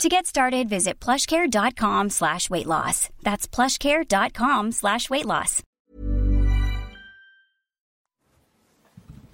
[0.00, 3.08] To get started, visit plushcare.com slash weight loss.
[3.22, 5.62] That's plushcare.com slash weight loss.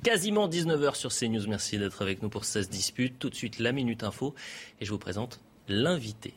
[0.05, 1.47] Quasiment 19h sur CNews.
[1.49, 3.19] Merci d'être avec nous pour 16 disputes.
[3.19, 4.35] Tout de suite, la Minute Info.
[4.81, 6.35] Et je vous présente l'invité.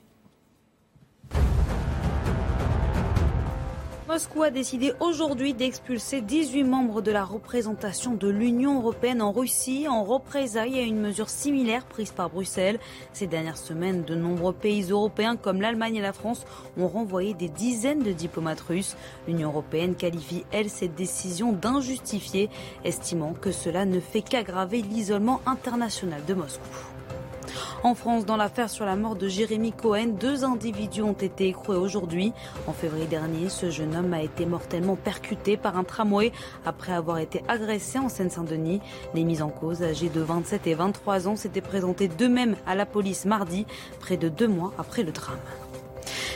[4.12, 9.88] Moscou a décidé aujourd'hui d'expulser 18 membres de la représentation de l'Union européenne en Russie
[9.88, 12.78] en représailles à une mesure similaire prise par Bruxelles.
[13.14, 16.46] Ces dernières semaines, de nombreux pays européens comme l'Allemagne et la France
[16.78, 18.98] ont renvoyé des dizaines de diplomates russes.
[19.30, 22.50] L'Union européenne qualifie, elle, cette décision d'injustifiée,
[22.84, 26.91] estimant que cela ne fait qu'aggraver l'isolement international de Moscou.
[27.84, 31.78] En France, dans l'affaire sur la mort de Jérémy Cohen, deux individus ont été écroués
[31.78, 32.34] aujourd'hui.
[32.68, 36.32] En février dernier, ce jeune homme a été mortellement percuté par un tramway
[36.66, 38.82] après avoir été agressé en Seine-Saint-Denis.
[39.14, 42.86] Les mises en cause, âgés de 27 et 23 ans, s'étaient présentés d'eux-mêmes à la
[42.86, 43.66] police mardi,
[44.00, 45.40] près de deux mois après le drame.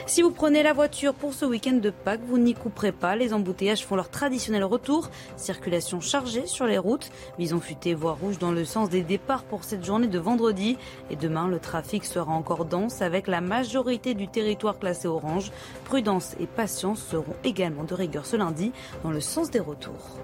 [0.05, 3.16] Si vous prenez la voiture pour ce week-end de Pâques, vous n'y couperez pas.
[3.16, 5.09] Les embouteillages font leur traditionnel retour.
[5.35, 7.11] Circulation chargée sur les routes.
[7.38, 10.77] Bison futé, voie rouge dans le sens des départs pour cette journée de vendredi.
[11.09, 15.52] Et demain, le trafic sera encore dense avec la majorité du territoire classé orange.
[15.86, 18.71] Prudence et patience seront également de rigueur ce lundi
[19.03, 20.19] dans le sens des retours.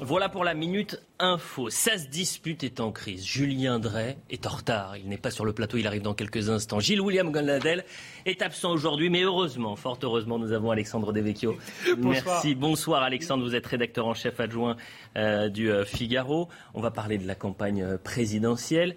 [0.00, 1.70] Voilà pour la minute info.
[1.70, 3.24] 16 disputes est en crise.
[3.26, 4.96] Julien Drey est en retard.
[4.96, 6.78] Il n'est pas sur le plateau, il arrive dans quelques instants.
[6.78, 7.84] Gilles William Gondadel
[8.24, 11.56] est absent aujourd'hui, mais heureusement, fort heureusement, nous avons Alexandre Devecchio.
[11.98, 12.54] Merci.
[12.54, 14.76] Bonsoir Alexandre, vous êtes rédacteur en chef adjoint
[15.16, 16.48] euh, du euh, Figaro.
[16.74, 18.96] On va parler de la campagne euh, présidentielle.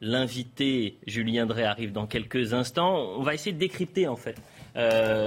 [0.00, 3.14] L'invité Julien Drey arrive dans quelques instants.
[3.16, 4.36] On va essayer de décrypter en fait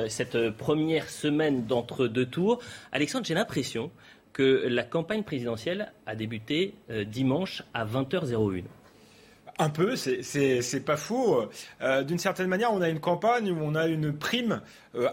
[0.09, 2.59] cette première semaine d'entre deux tours.
[2.91, 3.91] Alexandre, j'ai l'impression
[4.37, 8.65] que la campagne présidentielle a débuté euh, dimanche à 20h01.
[9.57, 11.49] Un peu, c'est pas faux.
[11.81, 14.61] Euh, d'une certaine manière, on a une campagne où on a une prime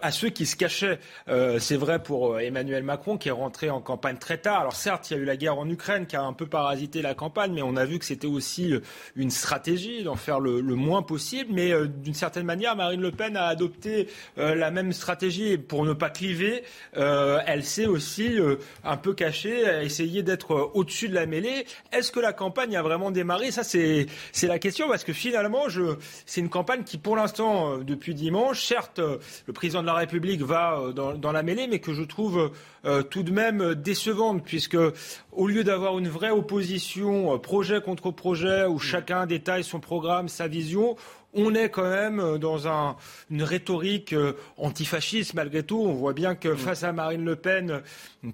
[0.03, 0.99] à ceux qui se cachaient.
[1.29, 4.61] Euh, c'est vrai pour Emmanuel Macron qui est rentré en campagne très tard.
[4.61, 7.03] Alors certes, il y a eu la guerre en Ukraine qui a un peu parasité
[7.03, 8.73] la campagne, mais on a vu que c'était aussi
[9.17, 11.53] une stratégie d'en faire le, moins possible.
[11.53, 15.93] Mais d'une certaine manière, Marine Le Pen a adopté la même stratégie et pour ne
[15.93, 18.37] pas cliver, elle s'est aussi
[18.83, 21.67] un peu cachée, a essayé d'être au-dessus de la mêlée.
[21.93, 23.51] Est-ce que la campagne a vraiment démarré?
[23.51, 24.07] Ça, c'est
[24.43, 25.65] la question parce que finalement,
[26.27, 29.95] c'est une campagne qui, pour l'instant, euh, depuis dimanche, certes, euh, le président de la
[29.95, 32.51] République va euh, dans, la mêlée, mais que je trouve
[33.11, 34.77] tout de même décevante, puisque
[35.33, 40.49] au lieu d'avoir une vraie opposition projet contre projet, où chacun détaille son programme, sa
[40.49, 40.97] vision,
[41.35, 42.67] on est quand même euh, dans
[43.31, 45.81] une rhétorique euh, antifasciste malgré tout.
[45.81, 46.57] On voit bien que mm.
[46.57, 47.83] face à Marine Le Pen,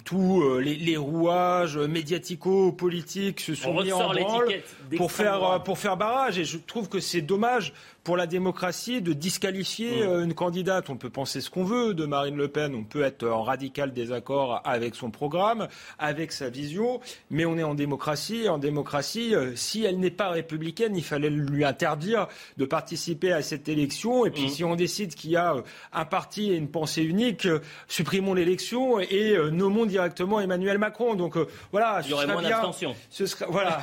[0.04, 4.62] tous euh, les, rouages médiatico-politiques se sont mis en branle
[4.96, 6.38] pour faire, pour faire barrage.
[6.38, 7.72] Et je trouve que c'est dommage
[8.04, 10.24] pour la démocratie de disqualifier mm.
[10.24, 10.90] une candidate.
[10.90, 13.92] On peut penser ce qu'on veut de Marine Le Pen, on peut être en radical
[13.92, 15.68] désaccord avec son programme,
[15.98, 17.00] avec sa vision,
[17.30, 18.48] mais on est en démocratie.
[18.48, 23.68] En démocratie, si elle n'est pas républicaine, il fallait lui interdire de participer à cette
[23.68, 24.26] élection.
[24.26, 24.50] Et puis, mm.
[24.50, 25.62] si on décide qu'il y a euh,
[25.92, 31.14] un parti et une pensée unique, euh, supprimons l'élection et euh, nommons directement Emmanuel Macron.
[31.14, 31.36] Donc
[31.72, 32.94] voilà, il y aurait moins d'abstention.
[33.10, 33.80] Ce voilà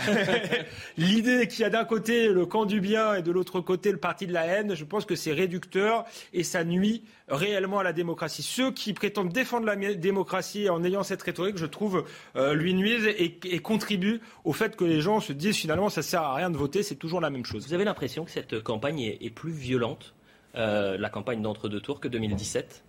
[0.97, 3.97] l'idée qu'il y a d'un côté le camp du bien et de l'autre côté le
[4.07, 4.73] parti de la haine.
[4.73, 8.41] Je pense que c'est réducteur et ça nuit réellement à la démocratie.
[8.41, 12.05] Ceux qui prétendent défendre la démocratie en ayant cette rhétorique, je trouve,
[12.53, 16.35] lui nuisent et, contribuent au fait que les gens se disent finalement ça sert à
[16.35, 17.67] rien de voter, c'est toujours la même chose.
[17.67, 20.15] Vous avez l'impression que cette campagne est, plus violente,
[20.55, 22.86] euh, la campagne d'entre-deux tours, que 2017 Hmm,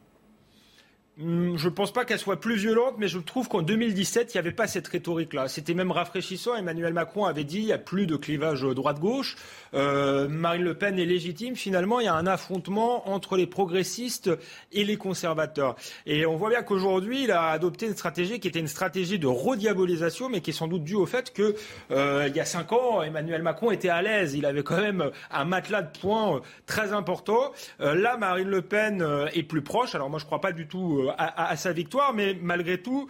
[1.20, 4.38] je ne pense pas qu'elle soit plus violente, mais je trouve qu'en 2017, il n'y
[4.38, 5.48] avait pas cette rhétorique-là.
[5.48, 6.54] C'était même rafraîchissant.
[6.54, 9.34] Emmanuel Macron avait dit il n'y a plus de clivage droite-gauche.
[9.74, 11.56] Euh, Marine Le Pen est légitime.
[11.56, 14.30] Finalement, il y a un affrontement entre les progressistes
[14.70, 15.74] et les conservateurs.
[16.06, 19.26] Et on voit bien qu'aujourd'hui, il a adopté une stratégie qui était une stratégie de
[19.26, 21.56] rediabolisation, mais qui est sans doute due au fait que
[21.90, 24.34] euh, il y a cinq ans, Emmanuel Macron était à l'aise.
[24.34, 27.50] Il avait quand même un matelas de points euh, très important.
[27.80, 29.04] là, Marine Le Pen
[29.34, 29.96] est plus proche.
[29.96, 33.08] Alors moi, je ne crois pas du tout à, à, sa victoire, mais malgré tout,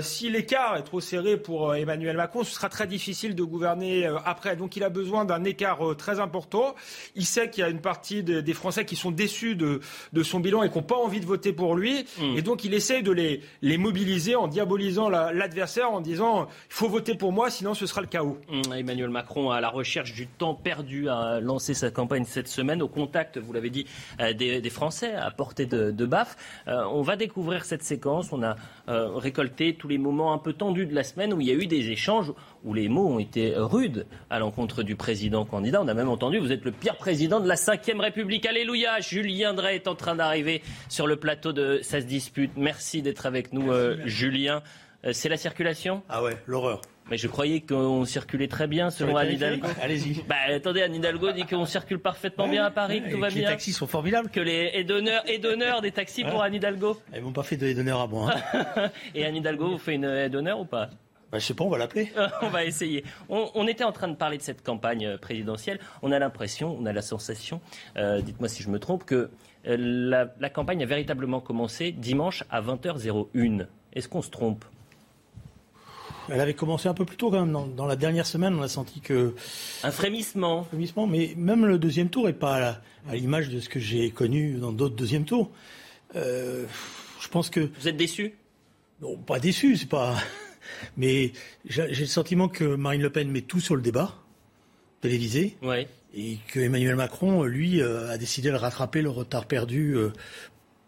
[0.00, 4.56] si l'écart est trop serré pour Emmanuel Macron, ce sera très difficile de gouverner après.
[4.56, 6.74] Donc il a besoin d'un écart très important.
[7.14, 9.80] Il sait qu'il y a une partie des Français qui sont déçus de,
[10.12, 12.04] de son bilan et qui n'ont pas envie de voter pour lui.
[12.18, 12.36] Mm.
[12.36, 16.88] Et donc il essaye de les, les mobiliser en diabolisant l'adversaire, en disant il faut
[16.88, 18.38] voter pour moi, sinon ce sera le chaos.
[18.48, 18.72] Mm.
[18.74, 22.88] Emmanuel Macron, à la recherche du temps perdu, a lancé sa campagne cette semaine au
[22.88, 23.86] contact, vous l'avez dit,
[24.20, 26.36] euh, des, Français à portée de, de baffe.
[26.66, 27.31] Euh, on va découvrir
[27.62, 28.32] cette séquence.
[28.32, 28.56] On a
[28.88, 31.54] euh, récolté tous les moments un peu tendus de la semaine où il y a
[31.54, 32.32] eu des échanges
[32.64, 35.82] où les mots ont été rudes à l'encontre du président candidat.
[35.82, 38.46] On a même entendu, vous êtes le pire président de la Ve République.
[38.46, 42.52] Alléluia, Julien Drey est en train d'arriver sur le plateau de Ça se dispute.
[42.56, 44.62] Merci d'être avec nous, euh, Julien.
[45.04, 46.02] Euh, c'est la circulation?
[46.08, 46.82] Ah ouais, l'horreur.
[47.10, 49.66] Mais je croyais qu'on circulait très bien selon Anne Hidalgo.
[49.82, 50.22] Allez-y.
[50.28, 53.42] Bah, attendez, Anne Hidalgo dit qu'on circule parfaitement bien à Paris, que tout va bien.
[53.42, 54.30] Les taxis sont formidables.
[54.30, 54.84] Que les et
[55.38, 57.00] d'honneur des taxis pour Anne Hidalgo.
[57.14, 58.34] Ils m'ont pas fait de d'honneur à moi.
[58.54, 58.90] Hein.
[59.14, 60.88] et Anne Hidalgo vous fait une aide d'honneur ou pas?
[61.32, 62.12] Bah, je sais pas, on va l'appeler.
[62.42, 63.04] on va essayer.
[63.30, 65.80] On, était en train de parler de cette campagne euh, présidentielle.
[66.02, 67.62] On a l'impression, on a la sensation,
[67.96, 69.30] euh, dites-moi si je me trompe, que
[69.66, 73.66] euh, la, la, campagne a véritablement commencé dimanche à 20h01.
[73.94, 74.66] Est-ce qu'on se trompe?
[76.28, 77.74] Elle avait commencé un peu plus tôt quand même.
[77.74, 79.34] Dans, la dernière semaine, on a senti que.
[79.82, 80.60] Un frémissement.
[80.60, 84.10] Un frémissement, mais même le deuxième tour n'est pas à l'image de ce que j'ai
[84.10, 85.50] connu dans d'autres deuxièmes tours.
[86.14, 87.70] je pense que.
[87.80, 88.34] Vous êtes déçu?
[89.00, 90.16] Non, pas déçu, c'est pas.
[90.96, 91.32] Mais
[91.66, 94.22] j'ai le sentiment que Marine Le Pen met tout sur le débat
[95.02, 95.56] télévisé.
[96.14, 100.12] Et que Emmanuel Macron, lui, euh, a décidé de rattraper le retard perdu euh,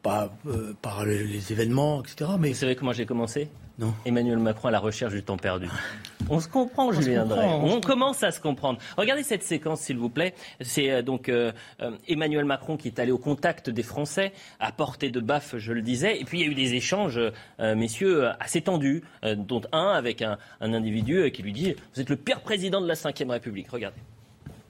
[0.06, 2.32] euh, par les événements, etc.
[2.38, 2.50] Mais...
[2.50, 3.48] Vous savez comment j'ai commencé?
[3.78, 3.92] Non.
[4.04, 5.68] Emmanuel Macron à la recherche du temps perdu.
[6.30, 7.46] On se comprend, Julien Drey.
[7.46, 8.78] On, commence à se comprendre.
[8.96, 10.34] Regardez cette séquence, s'il vous plaît.
[10.60, 14.72] C'est euh, donc euh, euh, Emmanuel Macron qui est allé au contact des Français, à
[14.72, 16.20] portée de baffe, je le disais.
[16.20, 17.20] Et puis il y a eu des échanges,
[17.58, 22.40] messieurs, assez tendus, dont un avec un, individu qui lui dit Vous êtes le pire
[22.40, 23.70] président de la Ve République.
[23.70, 24.00] Regardez.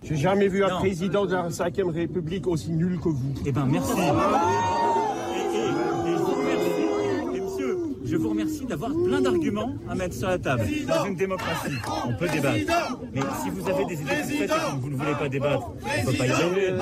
[0.03, 3.35] J'ai jamais vu un président de la Ve République aussi nul que vous.
[3.47, 3.93] Eh bien, merci.
[8.05, 10.65] Je vous remercie d'avoir plein d'arguments à mettre sur la table.
[10.87, 11.73] Dans une démocratie,
[12.07, 12.99] on peut débattre.
[13.13, 16.01] Mais si vous avez des idées faites et que vous ne voulez pas débattre, on
[16.01, 16.73] ne peut pas y arriver.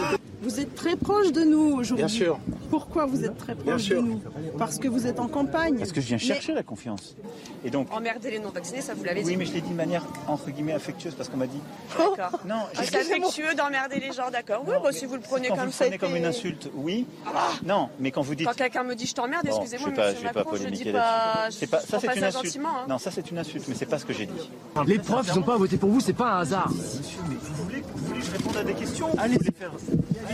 [0.42, 2.04] Vous êtes très proche de nous aujourd'hui.
[2.04, 2.38] Bien sûr.
[2.68, 4.20] Pourquoi vous êtes très proche de nous
[4.58, 5.78] Parce que vous êtes en campagne.
[5.78, 7.16] Parce que je viens chercher la confiance.
[7.64, 7.92] Et donc.
[7.92, 9.30] Emmerder les non-vaccinés, ça vous l'avez dit.
[9.30, 11.60] Oui, mais je l'ai dit de manière entre guillemets affectueuse parce qu'on m'a dit.
[11.96, 12.40] D'accord.
[12.44, 14.64] Non, ah, c'est affectueux d'emmerder les gens, d'accord.
[14.66, 15.84] Oui, bah, si vous le prenez comme ça.
[15.84, 17.06] Vous le prenez comme une insulte, oui.
[17.26, 17.50] Ah.
[17.64, 18.48] Non, mais quand vous dites.
[18.48, 21.48] Quand quelqu'un me dit je t'emmerde, excusez-moi, je monsieur pas, Macron, je dis pas.
[21.70, 22.58] pas ça, c'est une insulte.
[22.64, 22.86] Hein.
[22.88, 24.50] Non, ça, c'est une insulte, mais c'est pas ce que j'ai dit.
[24.86, 26.70] Les profs, ils n'ont pas voté pour vous, c'est pas un hasard.
[26.70, 27.82] Monsieur, mais vous voulez,
[28.24, 29.08] je réponde à des questions.
[29.18, 29.72] Allez, faire.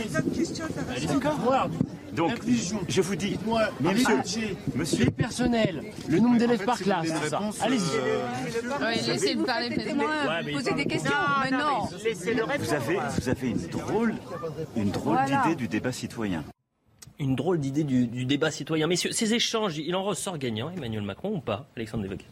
[0.05, 0.65] Il y a des questions
[2.13, 2.33] donc,
[2.87, 3.37] je vous dis,
[3.79, 7.11] mais monsieur, monsieur, les personnels, le nombre d'élèves par classe,
[7.61, 7.81] allez-y.
[8.81, 9.69] Oui, laissez me parler,
[10.51, 11.11] poser des questions,
[11.43, 11.85] mais non.
[11.85, 14.15] Vous avez, vous avez une drôle,
[14.75, 16.43] une drôle d'idée du débat citoyen.
[17.19, 18.87] Une drôle d'idée du, débat citoyen.
[18.87, 22.25] Messieurs, ces échanges, il en ressort gagnant, Emmanuel Macron ou pas, Alexandre Devec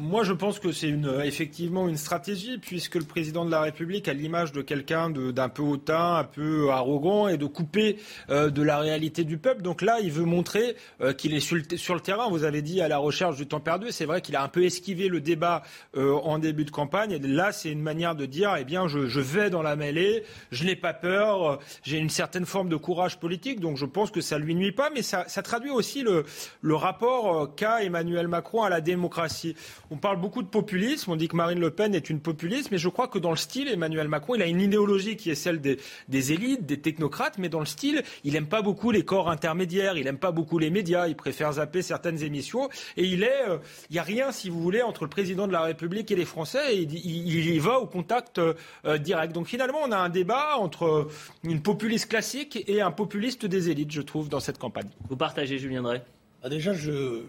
[0.00, 4.08] moi, je pense que c'est une, effectivement une stratégie, puisque le président de la République
[4.08, 7.98] a l'image de quelqu'un d'un peu hautain, un peu arrogant, et de couper
[8.30, 9.62] euh, de la réalité du peuple.
[9.62, 12.28] Donc là, il veut montrer euh, qu'il est sur le, terrain.
[12.28, 13.86] Vous avez dit à la recherche du temps perdu.
[13.90, 15.62] C'est vrai qu'il a un peu esquivé le débat
[15.96, 17.12] euh, en début de campagne.
[17.12, 20.22] Et là, c'est une manière de dire, eh bien, je, je vais dans la mêlée,
[20.50, 23.60] je n'ai pas peur, j'ai une certaine forme de courage politique.
[23.60, 26.24] Donc je pense que ça lui nuit pas, mais ça, ça traduit aussi le,
[26.60, 29.54] le rapport qu'a Emmanuel Macron à la démocratie.
[29.90, 32.78] On parle beaucoup de populisme, on dit que Marine Le Pen est une populiste, mais
[32.78, 35.60] je crois que dans le style, Emmanuel Macron, il a une idéologie qui est celle
[35.60, 39.96] des, élites, des technocrates, mais dans le style, il n'aime pas beaucoup les corps intermédiaires,
[39.96, 43.58] il n'aime pas beaucoup les médias, il préfère zapper certaines émissions, et il est, euh,
[43.88, 46.26] il n'y a rien, si vous voulez, entre le président de la République et les
[46.26, 48.54] Français, et il, y va au contact euh,
[48.98, 49.32] direct.
[49.32, 51.08] Donc finalement, on a un débat entre
[51.44, 54.90] une populiste classique et un populiste des élites, je trouve, dans cette campagne.
[55.08, 56.02] Vous partagez, Julien Drey?
[56.42, 57.22] Ah, Déjà, je,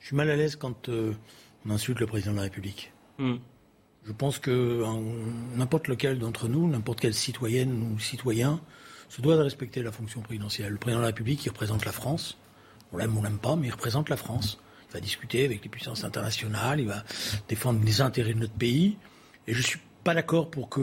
[0.00, 1.12] je suis mal à l'aise quand euh,
[1.68, 2.92] on insulte le président de la République.
[3.18, 3.36] Hmm.
[4.06, 4.82] Je pense que
[5.56, 8.60] n'importe lequel d'entre nous, n'importe quelle citoyenne ou citoyen,
[9.08, 10.72] se doit de respecter la fonction présidentielle.
[10.72, 12.38] Le président de la République, il représente la France.
[12.92, 14.58] On l'aime ou on l'aime pas, mais il représente la France.
[14.88, 17.04] Il va discuter avec les puissances internationales, il va
[17.48, 18.96] défendre les intérêts de notre pays.
[19.46, 20.80] Et je ne suis pas d'accord pour qu'on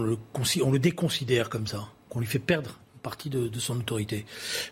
[0.00, 0.18] le,
[0.64, 4.26] on le déconsidère comme ça, qu'on lui fait perdre une partie de, son autorité.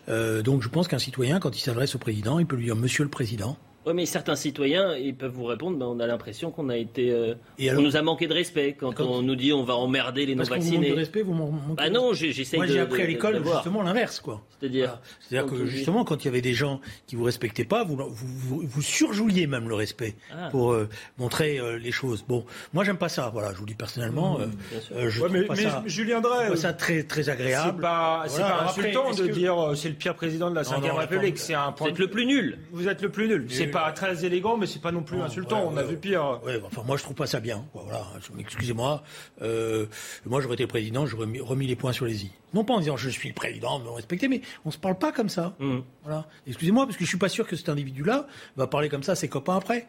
[0.09, 2.75] Euh, donc je pense qu'un citoyen, quand il s'adresse au président, il peut lui dire
[2.75, 6.51] Monsieur le Président, Oui, mais certains citoyens, ils peuvent vous répondre, ben, on a l'impression
[6.51, 7.33] qu'on a été, euh,
[7.75, 10.89] on nous a manqué de respect quand, on nous dit on va emmerder les non-vaccinés.
[10.89, 14.19] Vous de respect, vous manquez bah non, j'essaie Moi, j'ai appris à l'école justement l'inverse,
[14.19, 14.43] quoi.
[14.59, 17.97] C'est-à-dire, c'est-à-dire que justement, quand il y avait des gens qui vous respectaient pas, vous
[18.11, 20.49] vous, vous, surjouliez même le respect ah.
[20.51, 22.23] pour euh, montrer euh, les choses.
[22.27, 23.31] Bon, moi, j'aime pas ça.
[23.33, 27.01] Voilà, je vous dis personnellement, mmh, je mais, pas mais ça, Julien Drey, ça très
[27.01, 27.77] très agréable.
[27.77, 31.39] C'est pas, pas insultant de dire c'est le pire président de la Ve République.
[31.39, 31.87] C'est un point.
[31.87, 32.59] Vous êtes le plus nul.
[32.71, 33.47] Vous êtes le plus nul.
[33.71, 35.63] C'est pas très élégant mais c'est pas non plus insultant.
[35.67, 36.39] on a vu pire.
[36.65, 37.65] enfin, moi, je trouve pas ça bien.
[37.73, 38.05] Voilà,
[38.39, 39.03] excusez-moi.
[39.41, 39.85] Euh,
[40.25, 42.31] moi, j'aurais été président, j'aurais remis, les points sur les i.
[42.53, 45.11] Non pas en disant je suis le président, me respecter, mais on se parle pas
[45.11, 45.55] comme ça.
[45.59, 45.79] Mmh.
[46.03, 46.27] Voilà.
[46.47, 49.15] Excusez-moi, parce que je suis pas sûr que cet individu-là va parler comme ça à
[49.15, 49.87] ses copains après.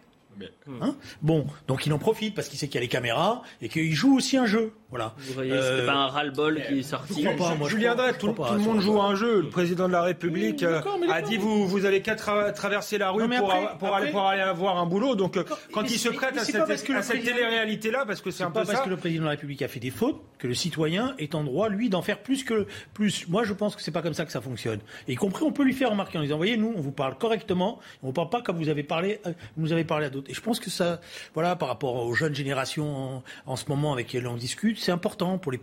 [0.80, 3.68] Hein bon, donc il en profite parce qu'il sait qu'il y a les caméras et
[3.68, 4.72] qu'il joue aussi un jeu.
[4.90, 5.14] Voilà.
[5.16, 7.24] Vous voyez, euh, pas un ras-le-bol qui est sorti.
[7.24, 9.40] pas, moi, Julien Drey, tout, le monde joue un jeu.
[9.40, 13.26] Le président de la République euh, a dit vous, vous avez qu'à traverser la rue
[13.26, 15.14] pour, pour, aller, pour aller avoir un boulot.
[15.14, 18.60] Donc euh, quand il se prête à cette, cette télé-réalité-là, parce que c'est un peu
[18.60, 21.14] pas parce que le président de la République a fait des fautes que le citoyen
[21.18, 23.28] est en droit, lui, d'en faire plus que plus.
[23.28, 24.80] Moi, je pense que c'est pas comme ça que ça fonctionne.
[25.08, 27.16] Et y compris, on peut lui faire remarquer en disant, voyez, nous, on vous parle
[27.16, 29.20] correctement, on ne parle pas comme vous avez parlé,
[29.56, 30.21] vous avez parlé à d'autres.
[30.28, 31.00] Et je pense que ça,
[31.34, 35.38] voilà, par rapport aux jeunes générations en, ce moment avec lesquelles on discute, c'est important
[35.38, 35.60] pour les.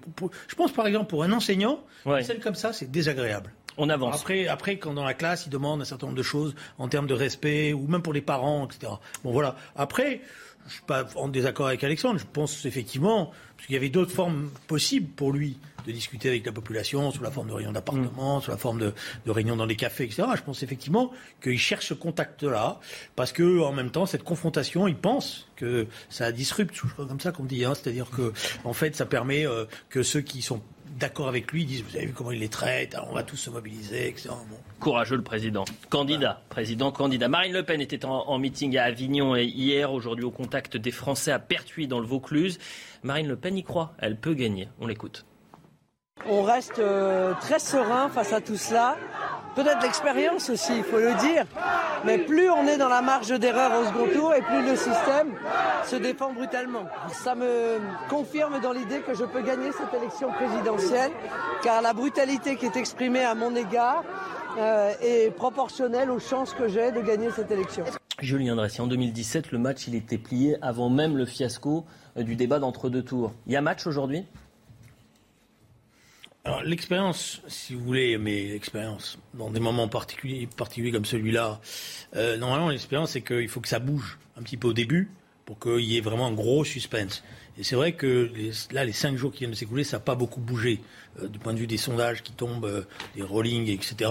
[0.48, 2.24] je pense par exemple pour un enseignant, ouais.
[2.24, 3.52] celle comme ça, c'est désagréable.
[3.78, 4.16] On avance.
[4.16, 7.08] Après, après, quand dans la classe, il demande un certain nombre de choses en termes
[7.08, 8.92] de respect, ou même pour les parents, etc.
[9.24, 9.56] Bon, voilà.
[9.76, 10.22] Après,
[10.68, 12.20] je suis pas en désaccord avec Alexandre.
[12.20, 16.46] Je pense effectivement, parce qu'il y avait d'autres formes possibles pour lui de discuter avec
[16.46, 18.42] la population sous la forme de réunions d'appartement, mm.
[18.42, 18.94] sous la forme de,
[19.26, 20.24] de, réunions dans des cafés, etc.
[20.36, 22.80] Je pense effectivement qu'il cherche ce contact-là
[23.16, 27.20] parce que en même temps, cette confrontation, il pense que ça disrupte, je crois comme
[27.20, 28.34] ça qu'on dit, hein, c'est-à-dire que
[28.64, 30.62] en fait, ça permet euh, que ceux qui sont
[31.00, 33.50] d'accord avec lui disent vous avez vu comment il les traite, on va tous se
[33.50, 34.30] mobiliser, etc.
[34.80, 35.66] Courageux le président.
[35.90, 37.28] Candidat, président candidat.
[37.28, 41.32] Marine Le Pen était en, meeting à Avignon et hier, aujourd'hui au contact des Français
[41.32, 42.60] à Pertuis dans le Vaucluse.
[43.04, 44.68] Marine Le Pen y croit, elle peut gagner.
[44.80, 45.26] On l'écoute.
[46.28, 48.98] On reste euh, très serein face à tout cela.
[49.56, 51.46] Peut-être l'expérience aussi, il faut le dire.
[52.06, 55.34] Mais plus on est dans la marge d'erreur au second tour et plus le système
[55.86, 56.86] se défend brutalement.
[57.12, 61.12] Ça me confirme dans l'idée que je peux gagner cette élection présidentielle,
[61.64, 64.04] car la brutalité qui est exprimée à mon égard
[64.58, 67.86] euh, est proportionnelle aux chances que j'ai de gagner cette élection.
[68.22, 71.86] Julien Dressi, en 2017, le match il était plié avant même le fiasco
[72.18, 73.34] euh, du débat d'entre-deux tours.
[73.48, 74.26] Il y a match aujourd'hui?
[76.64, 81.60] L'expérience, si vous voulez, mais l'expérience, dans des moments particuliers, particuliers comme celui-là,
[82.16, 85.12] euh, normalement l'expérience c'est qu'il faut que ça bouge un petit peu au début
[85.46, 87.24] pour qu'il y ait vraiment un gros suspense.
[87.60, 88.32] Et c'est vrai que
[88.72, 90.80] là, les cinq jours qui viennent de s'écouler, ça n'a pas beaucoup bougé
[91.22, 92.84] euh, du point de vue des sondages qui tombent, euh,
[93.18, 94.10] des rollings, etc.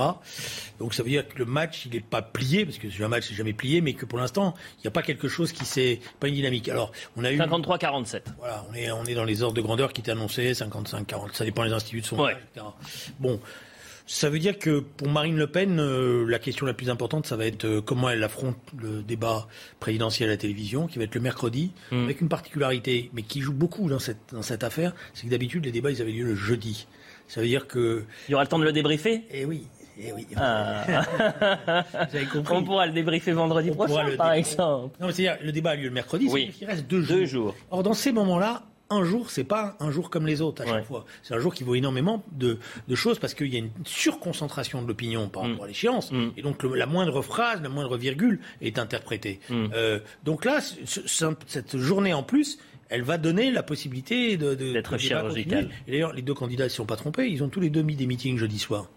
[0.78, 3.31] Donc ça veut dire que le match, il n'est pas plié, parce que un match
[3.31, 6.00] n'est jamais plié, mais que pour l'instant, il n'y a pas quelque chose qui s'est,
[6.21, 6.69] pas une dynamique.
[6.69, 8.21] Alors, on a eu 53-47.
[8.38, 11.33] Voilà, on est, on est dans les ordres de grandeur qui étaient annoncés, 55-40.
[11.33, 12.67] Ça dépend des instituts de sondage, etc.
[13.19, 13.40] Bon,
[14.09, 17.37] ça veut dire que pour Marine Le Pen, euh, la question la plus importante, ça
[17.37, 19.47] va être euh, comment elle affronte le débat
[19.81, 22.05] présidentiel à la télévision, qui va être le mercredi, hmm.
[22.05, 25.67] avec une particularité, mais qui joue beaucoup dans cette, dans cette affaire, c'est que d'habitude,
[25.67, 26.87] les débats, ils avaient lieu le jeudi.
[27.29, 28.05] Ça veut dire que...
[28.29, 29.25] Il y aura le temps de le débriefer?
[29.31, 29.67] Eh oui.
[30.00, 30.27] Eh oui.
[30.37, 31.05] Ah.
[32.33, 32.57] compris.
[32.57, 34.97] On pourra le débriefer vendredi prochain, par exemple.
[35.00, 36.50] Non, c'est-à-dire, le débat a lieu le mercredi, oui.
[36.59, 37.17] il reste deux jours.
[37.17, 37.55] Deux jours.
[37.71, 40.85] Or, dans ces moments-là, un jour, c'est pas un jour comme les autres à chaque
[40.85, 41.04] fois.
[41.23, 42.59] C'est un jour qui vaut énormément de,
[42.95, 45.68] choses parce qu'il y a une surconcentration de l'opinion par rapport à mm.
[45.68, 46.12] l'échéance.
[46.12, 46.28] Mm.
[46.37, 49.40] Et donc la moindre phrase, la moindre virgule est interprétée.
[49.50, 49.66] Mm.
[49.75, 55.68] Euh, donc là, cette journée en plus, elle va donner la possibilité de, d'être chirurgicale.
[55.87, 57.28] D'ailleurs, les deux candidats ne sont pas trompés.
[57.28, 58.88] Ils ont tous les deux mis des meetings jeudi soir.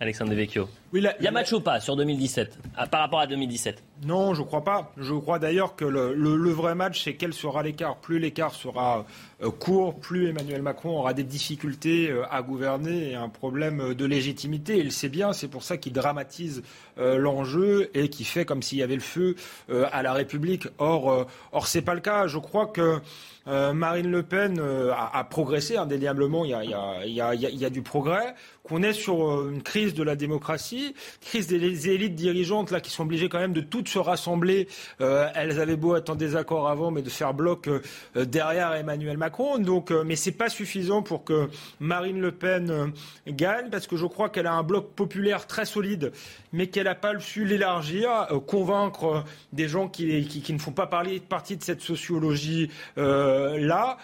[0.00, 0.68] Alexandre Devecchio.
[0.92, 4.34] Oui, il y a match ou pas sur 2017 ah, par rapport à 2017 Non,
[4.34, 4.92] je crois pas.
[4.98, 7.96] Je crois d'ailleurs que le, vrai match, c'est quel sera l'écart.
[7.96, 9.06] Plus l'écart sera
[9.42, 14.04] euh, court, plus Emmanuel Macron aura des difficultés euh, à gouverner et un problème de
[14.04, 14.76] légitimité.
[14.76, 16.62] Il sait bien, c'est pour ça qu'il dramatise
[16.98, 19.34] euh, l'enjeu et qu'il fait comme s'il y avait le feu
[19.70, 20.68] à la République.
[20.76, 22.26] Or, or c'est pas le cas.
[22.26, 23.00] Je crois que
[23.46, 26.44] Marine Le Pen a, progressé indéniablement.
[26.44, 28.34] Il y a, il y a du progrès.
[28.62, 30.81] Qu'on est sur une crise de la démocratie
[31.20, 34.68] crise des élites dirigeantes là qui sont obligées quand même de toutes se rassembler.
[35.00, 37.80] Euh, elles avaient beau être en désaccord avant, mais de faire bloc euh,
[38.24, 39.58] derrière Emmanuel Macron.
[39.58, 41.48] Donc, euh, mais c'est pas suffisant pour que
[41.80, 42.92] Marine Le Pen
[43.26, 46.12] gagne, parce que je crois qu'elle a un bloc populaire très solide,
[46.52, 51.20] mais qu'elle n'a pas su l'élargir, convaincre des gens qui, qui, ne font pas parler,
[51.20, 53.98] partie de cette sociologie là.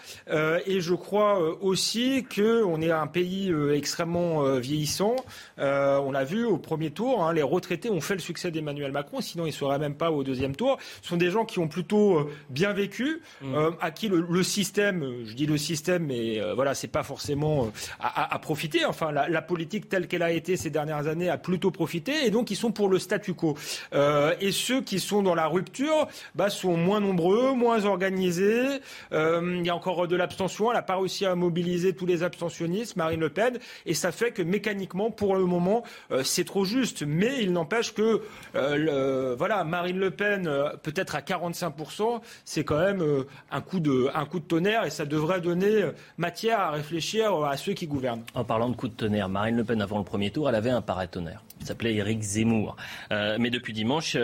[0.65, 5.15] et je crois aussi qu'on est un pays extrêmement vieillissant.
[5.57, 7.23] on l'a vu au premier tour.
[7.23, 7.33] Hein.
[7.33, 10.23] Les retraités ont fait le succès d'Emmanuel Macron, sinon il ne serait même pas au
[10.23, 10.77] deuxième tour.
[11.01, 13.55] Ce sont des gens qui ont plutôt bien vécu, mmh.
[13.81, 18.37] à qui le, système, je dis le système, mais voilà, c'est pas forcément à, à,
[18.37, 18.85] profiter.
[18.85, 22.29] Enfin, la, la politique telle qu'elle a été ces dernières années a plutôt profité, et
[22.29, 23.57] donc ils sont pour le statu quo.
[23.93, 28.79] et ceux qui sont dans la rupture bah, sont moins nombreux, moins organisés.
[29.11, 30.69] il y a encore de l'abstention.
[30.69, 34.31] Elle n'a pas réussi à mobiliser tous les abstentionnistes, Marine Le Pen, et ça fait
[34.31, 37.03] que mécaniquement, pour le moment, euh, c'est trop juste.
[37.03, 38.21] Mais il n'empêche que,
[38.55, 43.03] euh, voilà, Marine Le Pen, euh, peut-être à 45%, c'est quand même
[43.51, 45.83] un coup de, un coup de tonnerre, et ça devrait donner
[46.17, 48.23] matière à réfléchir à ceux qui gouvernent.
[48.33, 50.69] En parlant de coup de tonnerre, Marine Le Pen, avant le premier tour, elle avait
[50.69, 51.43] un paratonnerre.
[51.61, 52.77] Il s'appelait Éric Zemmour.
[53.11, 54.15] mais depuis dimanche,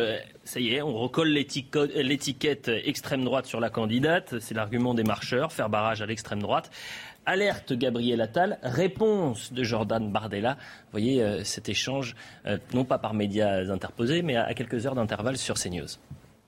[0.45, 4.35] ça y est, on recolle l'étiquette extrême droite sur la candidate.
[4.39, 6.71] C'est l'argument des marcheurs, faire barrage à l'extrême droite.
[7.25, 10.53] Alerte Gabriel Attal, réponse de Jordan Bardella.
[10.53, 12.15] Vous voyez euh, cet échange,
[12.45, 15.87] euh, non pas par médias interposés, mais à, quelques heures d'intervalle sur CNews.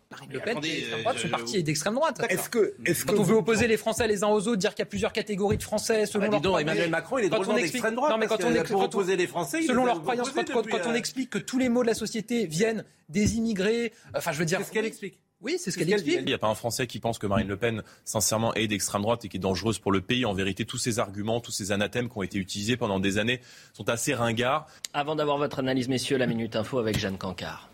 [0.09, 0.59] Marine Le Pen,
[1.01, 2.21] droite, est d'extrême droite.
[2.29, 4.79] Est-ce que, est Quand on veut opposer les Français les uns aux autres, dire qu'il
[4.79, 7.95] y a plusieurs catégories de Français selon bah, leur Emmanuel Macron, il est drôlement d'extrême
[7.95, 8.11] droite.
[8.11, 11.39] Non, mais quand on pour opposer les Français, selon leurs croyances, quand, on explique que
[11.39, 14.59] tous les maux de la société viennent des immigrés, enfin, je veux dire.
[14.59, 15.19] Qu'est-ce qu'elle explique?
[15.41, 16.19] Oui, c'est ce qu'elle explique.
[16.19, 19.03] Il n'y a pas un Français qui pense que Marine Le Pen, sincèrement, est d'extrême
[19.03, 20.25] droite et qui est dangereuse pour le pays.
[20.25, 23.41] En vérité, tous ces arguments, tous ces anathèmes qui ont été utilisés pendant des années
[23.73, 24.67] sont assez ringards.
[24.93, 27.69] Avant d'avoir votre analyse, messieurs, la Minute Info avec Jeanne Cancard.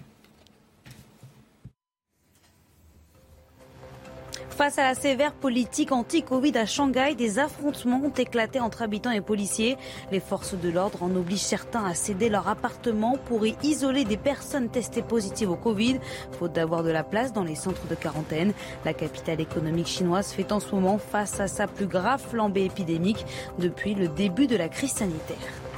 [4.56, 9.20] Face à la sévère politique anti-Covid à Shanghai, des affrontements ont éclaté entre habitants et
[9.20, 9.78] policiers.
[10.12, 14.16] Les forces de l'ordre en obligent certains à céder leur appartement pour y isoler des
[14.16, 16.00] personnes testées positives au Covid,
[16.38, 18.54] faute d'avoir de la place dans les centres de quarantaine.
[18.86, 23.26] La capitale économique chinoise fait en ce moment face à sa plus grave flambée épidémique
[23.58, 25.73] depuis le début de la crise sanitaire.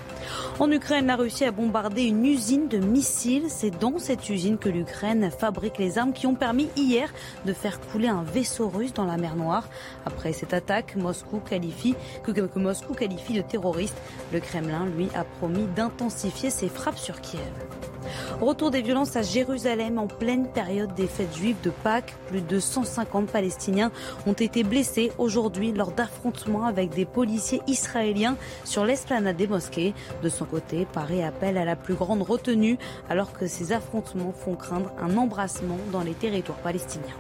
[0.60, 3.46] En Ukraine, la Russie a bombardé une usine de missiles.
[3.50, 7.13] C'est dans cette usine que l'Ukraine fabrique les armes qui ont permis hier
[7.46, 9.67] de faire couler un vaisseau russe dans la mer Noire.
[10.05, 11.96] Après cette attaque, Moscou qualifie,
[12.55, 13.98] Moscou qualifie de terroriste.
[14.32, 17.41] Le Kremlin, lui, a promis d'intensifier ses frappes sur Kiev.
[18.42, 22.16] Retour des violences à Jérusalem en pleine période des fêtes juives de Pâques.
[22.28, 23.92] Plus de 150 Palestiniens
[24.26, 29.94] ont été blessés aujourd'hui lors d'affrontements avec des policiers israéliens sur l'esplanade des mosquées.
[30.24, 32.78] De son côté, Paris appelle à la plus grande retenue
[33.10, 37.16] alors que ces affrontements font craindre un embrassement dans les territoires palestiniens.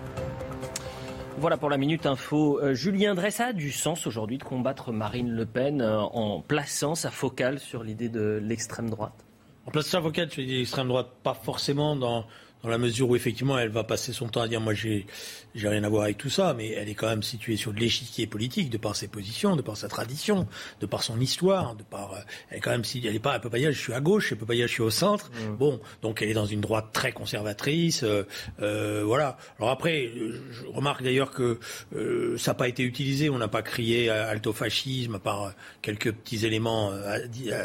[1.37, 2.61] Voilà pour la Minute Info.
[2.61, 6.95] Euh, Julien Dressa a du sens aujourd'hui de combattre Marine Le Pen euh, en plaçant
[6.95, 9.24] sa focale sur l'idée de l'extrême droite
[9.65, 12.25] en place avocate, je dis l'extrême droite, pas forcément dans
[12.65, 15.05] dans la mesure où effectivement elle va passer son temps à dire moi j'ai
[15.55, 17.79] j'ai rien à voir avec tout ça, mais elle est quand même située sur de
[17.79, 20.47] l'échiquier politique de par ses positions, de par sa tradition,
[20.81, 22.17] de par son histoire, de par euh,
[22.49, 24.01] elle est quand même si elle est pas elle peut pas dire je suis à
[24.01, 25.31] gauche, elle peut pas dire je suis au centre.
[25.31, 25.55] Mmh.
[25.55, 28.23] Bon, donc elle est dans une droite très conservatrice, euh,
[28.61, 29.37] euh, voilà.
[29.57, 30.11] Alors après,
[30.51, 31.59] je remarque d'ailleurs que
[31.95, 36.11] euh, ça n'a pas été utilisé, on n'a pas crié alto fascisme à part quelques
[36.11, 36.91] petits éléments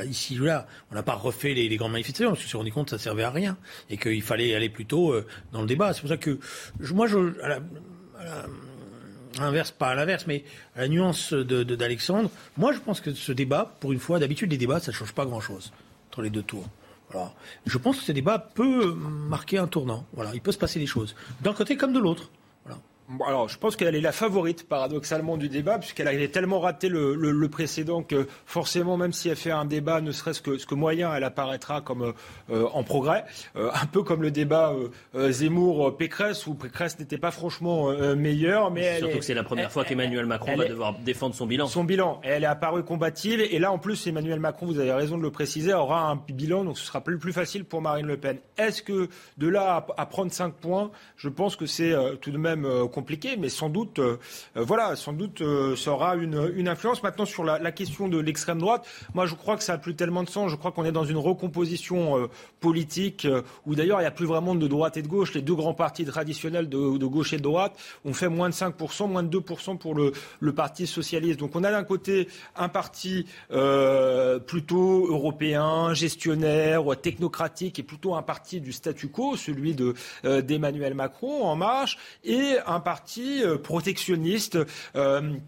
[0.09, 2.72] ici ou là, on n'a pas refait les, les grandes manifestations parce que se rendu
[2.72, 3.57] compte que ça servait à rien
[3.88, 5.92] et qu'il fallait aller euh, dans le débat.
[5.92, 6.38] C'est pour ça que
[6.92, 7.61] moi, je, à
[9.38, 10.44] l'inverse, pas à l'inverse, mais
[10.76, 14.50] à la nuance d'Alexandre, de, moi je pense que ce débat, pour une fois, d'habitude
[14.50, 15.72] les débats, ça ne change pas grand-chose
[16.09, 16.66] entre les deux tours.
[17.11, 17.33] Voilà.
[17.66, 20.06] Je pense que ce débat peut marquer un tournant.
[20.12, 22.30] Voilà, il peut se passer des choses, d'un côté comme de l'autre
[23.27, 27.14] alors, je pense qu'elle est la favorite, paradoxalement, du débat, puisqu'elle a tellement raté le,
[27.14, 30.75] le, précédent que forcément, même si elle fait un débat, ne serait-ce que, ce que
[30.75, 32.14] moyen, elle apparaîtra comme
[32.51, 33.25] euh, en progrès.
[33.57, 34.73] Euh, un peu comme le débat
[35.14, 38.70] euh, Zemmour-Pécresse, où Pécresse n'était pas franchement meilleur.
[38.70, 41.66] Mais Surtout que c'est la première fois qu'Emmanuel Macron va devoir défendre son bilan.
[41.66, 42.20] Son bilan.
[42.23, 43.40] Elle est apparue combative.
[43.40, 46.64] Et là, en plus, Emmanuel Macron, vous avez raison de le préciser, aura un bilan,
[46.64, 48.38] donc ce sera plus, plus facile pour Marine Le Pen.
[48.57, 52.66] Est-ce que de là à, prendre 5 points, je pense que c'est tout de même
[52.88, 53.00] compliqué,
[53.39, 54.17] mais sans doute, euh,
[54.57, 57.03] euh, voilà, sans doute, euh, ça aura une, influence.
[57.03, 60.23] Maintenant, sur la, question de l'extrême droite, moi, je crois que ça n'a plus tellement
[60.23, 60.51] de sens.
[60.51, 62.29] Je crois qu'on est dans une recomposition
[62.61, 63.27] politique
[63.67, 65.35] où d'ailleurs, il n'y a plus vraiment de droite et de gauche.
[65.35, 69.09] Les deux grands partis traditionnels de, gauche et de droite ont fait moins de 5%,
[69.09, 71.39] moins de 2% pour le, le Parti socialiste.
[71.41, 73.27] Donc, on a d'un côté un parti
[74.47, 79.95] plutôt européen, gestionnaire, technocratique, et plutôt un parti du statu quo, celui de
[80.43, 84.59] d'Emmanuel Macron, En Marche, et un parti parti protectionniste,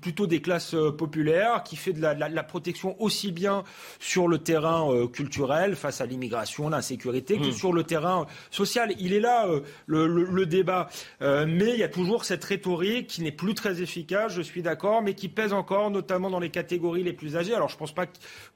[0.00, 3.64] plutôt des classes populaires, qui fait de la, protection aussi bien
[3.98, 7.52] sur le terrain culturel face à l'immigration, l'insécurité, que hmm.
[7.52, 8.94] sur le terrain social.
[9.00, 9.48] Il est là
[9.86, 10.88] le, débat,
[11.20, 15.02] mais il y a toujours cette rhétorique qui n'est plus très efficace, je suis d'accord,
[15.02, 17.54] mais qui pèse encore, notamment dans les catégories les plus âgées.
[17.54, 18.06] Alors je ne pense pas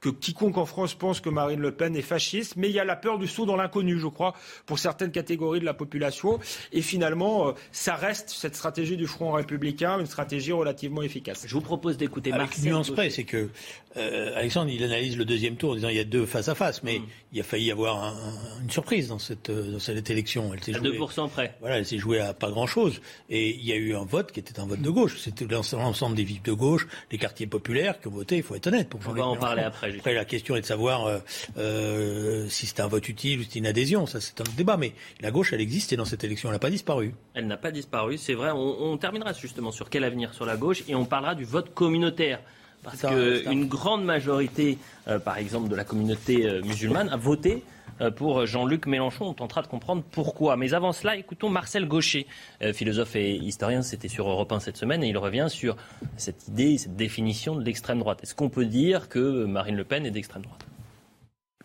[0.01, 2.85] que quiconque en France pense que Marine Le Pen est fasciste, mais il y a
[2.85, 6.39] la peur du saut dans l'inconnu, je crois, pour certaines catégories de la population.
[6.73, 11.45] Et finalement, euh, ça reste cette stratégie du Front républicain, une stratégie relativement efficace.
[11.47, 13.49] Je vous propose d'écouter Avec une nuance près, c'est que
[13.97, 16.55] euh, Alexandre, il analyse le deuxième tour en disant il y a deux face à
[16.55, 17.07] face, mais mm.
[17.33, 18.15] il a failli y avoir
[18.63, 20.53] une surprise dans cette, euh, dans cette élection.
[20.53, 21.55] Elle à 2% près.
[21.61, 23.01] Voilà, elle s'est jouée à pas grand-chose.
[23.31, 25.19] Et il y a eu un vote qui était un vote de gauche.
[25.19, 28.67] C'était l'ensemble des villes de gauche, les quartiers populaires qui ont voté, il faut être
[28.67, 28.89] honnête.
[28.89, 29.95] Pour On va en parler après.
[29.97, 31.23] Après, la question est de savoir
[31.57, 34.07] euh, si c'était un vote utile ou si c'était une adhésion.
[34.07, 34.77] Ça, c'est un débat.
[34.77, 37.15] Mais la gauche, elle existe et dans cette élection, elle n'a pas disparu.
[37.35, 38.51] Elle n'a pas disparu, c'est vrai.
[38.57, 41.73] On, on terminera justement sur quel avenir sur la gauche et on parlera du vote
[41.75, 42.41] communautaire.
[42.87, 47.65] Parce qu'une grande majorité, euh, par exemple, de la communauté euh, musulmane a voté
[48.01, 49.25] euh, pour Jean-Luc Mélenchon.
[49.25, 50.57] On tentera de comprendre pourquoi.
[50.57, 52.27] Mais avant cela, écoutons Marcel Gaucher,
[52.73, 53.83] philosophe et historien.
[53.83, 55.77] C'était sur Europe 1 cette semaine et il revient sur
[56.17, 58.21] cette idée, cette définition de l'extrême droite.
[58.23, 60.65] Est-ce qu'on peut dire que Marine Le Pen est d'extrême droite?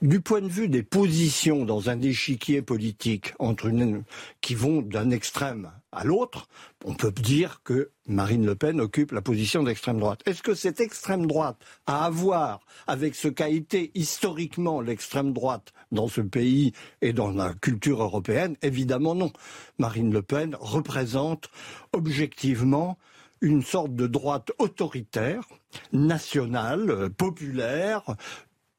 [0.02, 4.04] Du point de vue des positions dans un échiquier politique entre une,
[4.42, 6.48] qui vont d'un extrême à l'autre,
[6.86, 10.22] on peut dire que Marine Le Pen occupe la position d'extrême droite.
[10.26, 15.74] Est-ce que cette extrême droite a à voir avec ce qu'a été historiquement l'extrême droite
[15.92, 18.56] dans ce pays et dans la culture européenne?
[18.64, 19.32] Évidemment non.
[19.78, 21.50] Marine Le Pen représente
[21.94, 22.98] objectivement
[23.42, 25.44] une sorte de droite autoritaire,
[25.92, 28.16] nationale, populaire,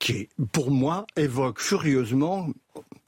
[0.02, 2.48] qui, pour moi, évoque furieusement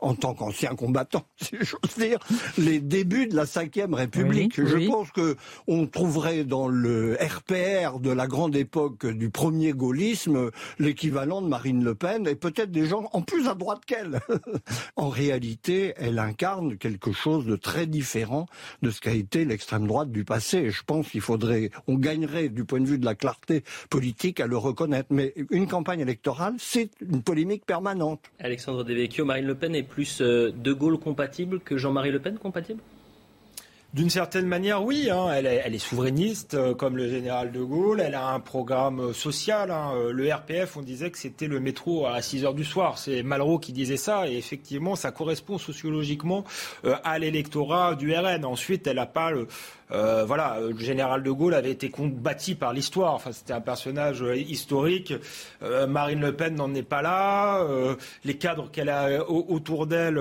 [0.05, 2.19] en tant qu'ancien combattant, si j'ose dire,
[2.59, 4.55] les débuts de la Ve République.
[4.57, 10.51] je pense que on trouverait dans le RPR de la grande époque du premier gaullisme
[10.79, 14.21] l'équivalent de Marine Le Pen et peut-être des gens en plus à droite qu'elle.
[14.97, 18.47] en réalité, elle incarne quelque chose de très différent
[18.83, 20.71] de ce qu'a été l'extrême droite du passé.
[20.71, 24.47] je pense qu'il faudrait, on gagnerait du point de vue de la clarté politique à
[24.47, 25.09] le reconnaître.
[25.11, 28.21] Mais une campagne électorale, c'est une polémique permanente.
[28.39, 32.39] Alexandre Devecchio, Marine Le Pen est plus euh, De Gaulle compatible que Jean-Marie Le Pen
[32.39, 32.81] compatible?
[33.95, 35.09] D'une certaine manière, oui.
[35.09, 35.29] Hein.
[35.33, 38.01] Elle, est, souverainiste, euh, comme le général de Gaulle.
[38.01, 39.71] Elle a un programme euh, social.
[39.71, 39.93] Hein.
[40.11, 42.99] Le RPF, on disait que c'était le métro à 6 heures du soir.
[42.99, 44.29] C'est Malraux qui disait ça.
[44.29, 46.45] Et effectivement, ça correspond sociologiquement
[46.83, 48.45] à l'électorat du RN.
[48.45, 49.47] Ensuite, elle n'a pas le,
[49.91, 53.15] euh, voilà, le général de Gaulle avait été bâti par l'histoire.
[53.15, 55.13] Enfin, c'était un personnage euh, historique.
[55.63, 57.65] Euh, Marine Le Pen n'en est pas là.
[58.25, 60.21] les cadres qu'elle a autour d'elle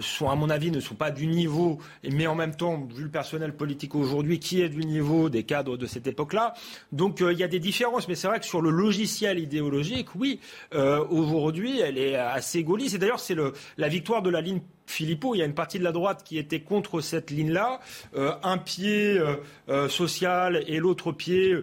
[0.00, 1.78] sont, à mon avis, ne sont pas du niveau.
[2.04, 5.76] Mais en même temps, vu le personnel politique aujourd'hui, qui est du niveau des cadres
[5.76, 6.54] de cette époque-là
[6.92, 8.06] Donc, il y a des différences.
[8.08, 10.40] Mais c'est vrai que sur le logiciel idéologique, oui,
[10.72, 12.94] aujourd'hui, elle est assez gaulliste.
[12.96, 13.36] Et d'ailleurs, c'est
[13.78, 14.60] la victoire de la ligne
[14.90, 17.80] Philippot, il y a une partie de la droite qui était contre cette ligne-là.
[18.16, 19.36] Euh, un pied euh,
[19.68, 21.56] euh, social et l'autre pied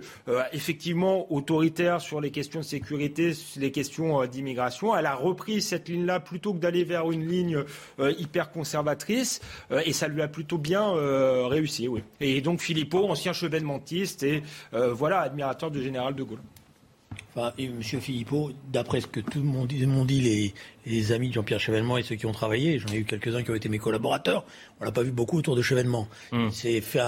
[0.54, 4.96] effectivement autoritaire sur les questions de sécurité, les questions d'immigration.
[4.96, 7.64] Elle a repris cette ligne-là plutôt que d'aller vers une ligne
[8.00, 9.42] hyper conservatrice
[9.86, 10.92] et ça lui a plutôt bien
[11.48, 11.88] réussi.
[12.20, 16.42] Et donc Philippot, ancien chevènementiste et voilà admirateur du général de Gaulle.
[17.36, 17.82] Enfin, M.
[17.82, 20.54] Philippot, d'après ce que tout le monde, dit, les,
[20.88, 23.52] les amis de Jean-Pierre Chevènement et ceux qui ont travaillé, j'en ai eu quelques-uns qui
[23.52, 24.46] ont été mes collaborateurs,
[24.80, 26.08] on l'a pas vu beaucoup autour de Chevènement.
[26.32, 26.48] Hmm.
[26.48, 27.02] Il s'est fait,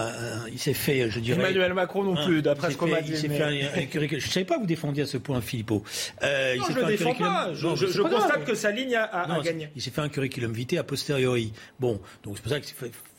[0.52, 1.40] il s'est fait, je dirais.
[1.40, 3.16] Emmanuel Macron non plus, d'après ce qu'on m'a dit.
[3.16, 5.84] Je ne savais pas que vous défendiez à ce point Philippot.
[6.24, 7.54] Euh, non, je ne défends pas.
[7.54, 9.70] Je, je, constate que sa ligne a, a, gagné.
[9.76, 11.54] Il s'est fait un curriculum vitae a posteriori.
[11.80, 12.66] Bon, donc c'est pour ça que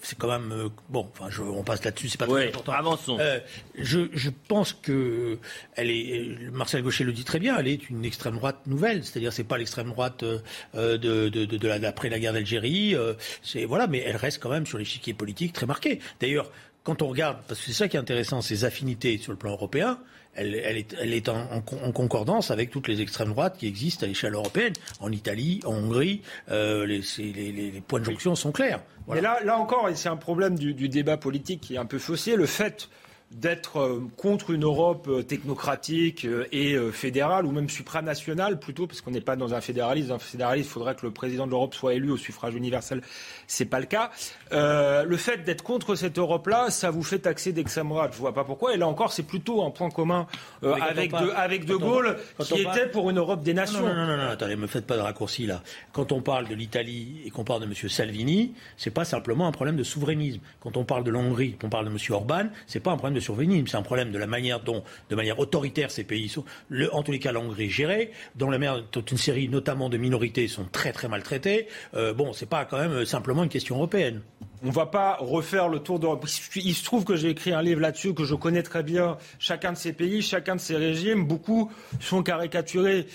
[0.02, 1.08] c'est quand même euh, bon.
[1.12, 2.72] Enfin, je, on passe là-dessus, c'est pas très important.
[2.72, 3.18] Avançons.
[3.20, 3.38] Euh,
[3.78, 5.38] je, je, pense que
[5.76, 6.50] elle est.
[6.52, 7.56] Marcel Gaucher le dit très bien.
[7.58, 10.38] Elle est une extrême droite nouvelle, c'est-à-dire c'est pas l'extrême droite euh,
[10.74, 12.94] de, de, de, la, d'après la guerre d'Algérie.
[12.94, 16.00] Euh, c'est voilà, mais elle reste quand même sur l'échiquier politique très marqué.
[16.20, 16.50] D'ailleurs,
[16.82, 19.52] quand on regarde, parce que c'est ça qui est intéressant, ses affinités sur le plan
[19.52, 19.98] européen,
[20.34, 24.08] elle, elle est, elle est en, concordance avec toutes les extrêmes droites qui existent à
[24.08, 26.22] l'échelle européenne, en Italie, en Hongrie.
[26.50, 28.80] Euh, les, les, les, points de jonction sont clairs.
[29.08, 31.84] Mais là, là encore, et c'est un problème du, du, débat politique qui est un
[31.84, 32.88] peu faussé, le fait
[33.30, 39.00] d'être euh, contre une Europe euh, technocratique euh, et fédérale, ou même supranationale plutôt, parce
[39.00, 40.08] qu'on n'est pas dans un fédéralisme.
[40.08, 43.02] Dans un fédéralisme, il faudrait que le président de l'Europe soit élu au suffrage universel.
[43.46, 44.10] C'est pas le cas.
[44.50, 48.12] le fait d'être contre cette Europe-là, ça vous fait taxer d'extrême droite.
[48.14, 48.74] Je vois pas pourquoi.
[48.74, 50.26] Et là encore, c'est plutôt un point commun
[50.62, 53.80] avec, de, avec De Gaulle, qui était pour une Europe des nations.
[53.80, 55.62] Non, non, non, non, attendez, me faites pas de raccourci là.
[55.92, 57.74] Quand on parle de l'Italie et qu'on parle de M.
[57.88, 60.40] Salvini, c'est pas simplement un problème de souverainisme.
[60.60, 61.98] Quand on parle de l'Hongrie, qu'on parle de M.
[62.10, 65.16] Orban, c'est pas un problème de souverainisme, c'est un problème de la manière dont, de
[65.16, 66.44] manière autoritaire, ces pays sont,
[66.92, 70.48] en tous les cas, l'Hongrie gérée, dont la mer, toute une série, notamment de minorités,
[70.48, 71.68] sont très très maltraitées.
[71.94, 74.22] Euh, bon, c'est pas quand même simplement une question européenne.
[74.62, 76.26] On va pas refaire le tour d'Europe.
[76.56, 79.72] Il se trouve que j'ai écrit un livre là-dessus, que je connais très bien chacun
[79.72, 81.24] de ces pays, chacun de ces régimes.
[81.24, 83.06] Beaucoup sont caricaturés.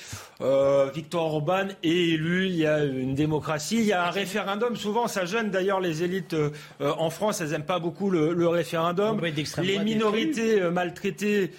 [0.42, 4.76] Euh, Victor Orban est élu, il y a une démocratie, il y a un référendum.
[4.76, 9.20] Souvent, ça gêne d'ailleurs les élites euh, en France, elles n'aiment pas beaucoup le, référendum.
[9.62, 11.52] Les minorités euh, maltraitées,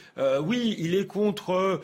[0.42, 1.80] oui, il est contre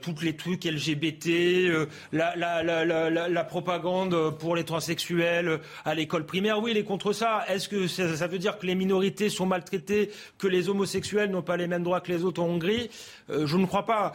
[0.00, 6.60] toutes les trucs LGBT, la, la, propagande pour les transsexuels à l'école primaire.
[6.60, 7.44] Oui, il est contre ça.
[7.48, 11.56] Est-ce que ça, veut dire que les minorités sont maltraitées, que les homosexuels n'ont pas
[11.56, 12.90] les mêmes droits que les autres en Hongrie?
[13.28, 14.12] Je ne crois pas.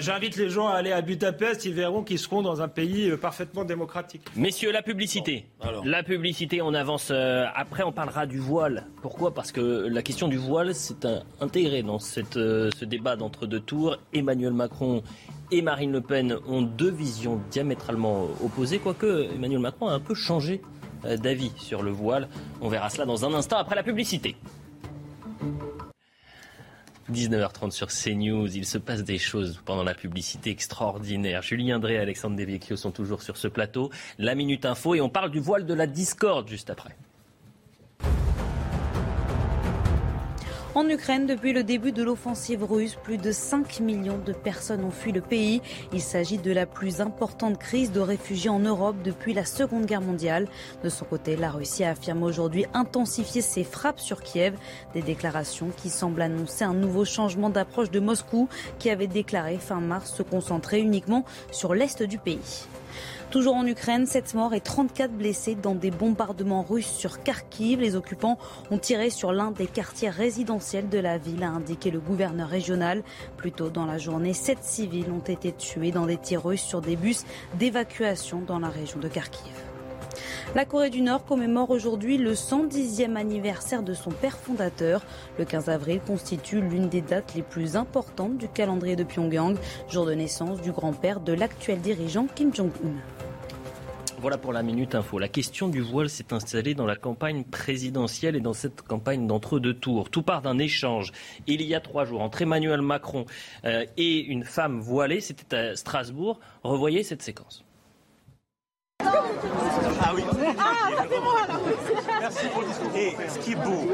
[0.00, 3.16] J'invite les gens à aller à Budapest, ils verront qu'ils seront dans un pays euh,
[3.16, 4.22] parfaitement démocratique.
[4.36, 5.46] Messieurs, la publicité.
[5.84, 7.10] La publicité, on avance.
[7.10, 8.86] après, on parlera du voile.
[9.02, 9.34] Pourquoi?
[9.34, 11.06] Parce que la question du voile, c'est
[11.40, 13.96] intégré dans cette, ce débat d'entre deux tours.
[14.12, 15.02] Emmanuel Macron
[15.50, 20.14] et Marine Le Pen ont deux visions diamétralement opposées, quoique Emmanuel Macron a un peu
[20.14, 20.60] changé
[21.04, 22.28] euh, d'avis sur le voile.
[22.60, 24.36] On verra cela dans un instant après la publicité.
[27.12, 31.42] 19h30 sur CNews, il se passe des choses pendant la publicité extraordinaire.
[31.42, 33.90] Julien Drey et Alexandre Devecchio sont toujours sur ce plateau.
[34.18, 36.96] La Minute Info et on parle du voile de la discorde juste après.
[40.74, 44.90] En Ukraine, depuis le début de l'offensive russe, plus de 5 millions de personnes ont
[44.90, 45.62] fui le pays.
[45.94, 50.02] Il s'agit de la plus importante crise de réfugiés en Europe depuis la Seconde Guerre
[50.02, 50.46] mondiale.
[50.84, 54.56] De son côté, la Russie affirme aujourd'hui intensifier ses frappes sur Kiev.
[54.92, 59.80] Des déclarations qui semblent annoncer un nouveau changement d'approche de Moscou, qui avait déclaré fin
[59.80, 62.66] mars se concentrer uniquement sur l'est du pays.
[63.30, 67.78] Toujours en Ukraine, 7 morts et 34 blessés dans des bombardements russes sur Kharkiv.
[67.78, 68.38] Les occupants
[68.70, 73.02] ont tiré sur l'un des quartiers résidentiels de la ville, a indiqué le gouverneur régional.
[73.36, 76.80] Plus tôt dans la journée, 7 civils ont été tués dans des tirs russes sur
[76.80, 77.24] des bus
[77.58, 79.67] d'évacuation dans la région de Kharkiv.
[80.54, 85.02] La Corée du Nord commémore aujourd'hui le 110e anniversaire de son père fondateur.
[85.38, 89.56] Le 15 avril constitue l'une des dates les plus importantes du calendrier de Pyongyang,
[89.88, 92.94] jour de naissance du grand-père de l'actuel dirigeant Kim Jong-un.
[94.20, 95.20] Voilà pour la minute info.
[95.20, 99.74] La question du voile s'est installée dans la campagne présidentielle et dans cette campagne d'entre-deux
[99.74, 100.10] tours.
[100.10, 101.12] Tout part d'un échange
[101.46, 103.26] il y a trois jours entre Emmanuel Macron
[103.64, 105.20] euh, et une femme voilée.
[105.20, 106.40] C'était à Strasbourg.
[106.64, 107.64] Revoyez cette séquence.
[109.00, 110.22] Ah oui.
[111.00, 111.57] Ah, c'est moi là.
[112.28, 112.90] Merci pour le discours.
[112.94, 113.88] Et ce qui est beau,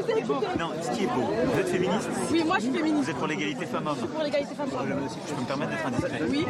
[0.58, 2.08] non, ce qui est beau, vous êtes féministe?
[2.32, 3.04] Oui, moi je suis féministe.
[3.04, 5.08] Vous êtes pour l'égalité femmes-hommes Pour l'égalité femmes-hommes.
[5.28, 6.46] Je peux me permettre d'être indiscret Oui.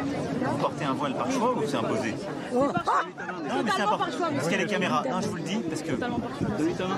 [0.49, 2.15] Vous portez un voile par choix ou c'est imposé?
[2.51, 4.05] Non, mais c'est important.
[4.19, 5.03] Parce qu'il y a les caméras.
[5.09, 5.91] Non, je vous le dis, parce que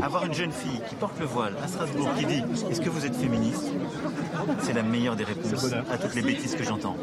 [0.04, 3.06] avoir une jeune fille qui porte le voile à Strasbourg qui dit Est-ce que vous
[3.06, 3.65] êtes féministe?
[4.62, 6.95] C'est la meilleure des réponses à toutes les bêtises que j'entends.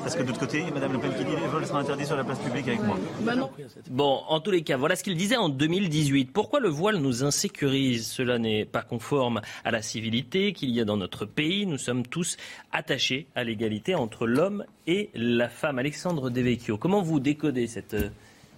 [0.00, 2.16] Parce que de l'autre côté, Madame Le Pen qui dit Le voile sera interdit sur
[2.16, 2.96] la place publique avec moi.
[3.20, 3.50] Bah non.
[3.90, 6.32] Bon, en tous les cas, voilà ce qu'il disait en 2018.
[6.32, 10.96] Pourquoi le voile nous Cela n'est pas conforme à la civilité qu'il y a dans
[10.96, 11.66] notre pays.
[11.66, 12.36] Nous sommes tous
[12.72, 15.78] attachés à l'égalité entre l'homme et la femme.
[15.78, 17.96] Alexandre Devecchio, comment vous décodez cette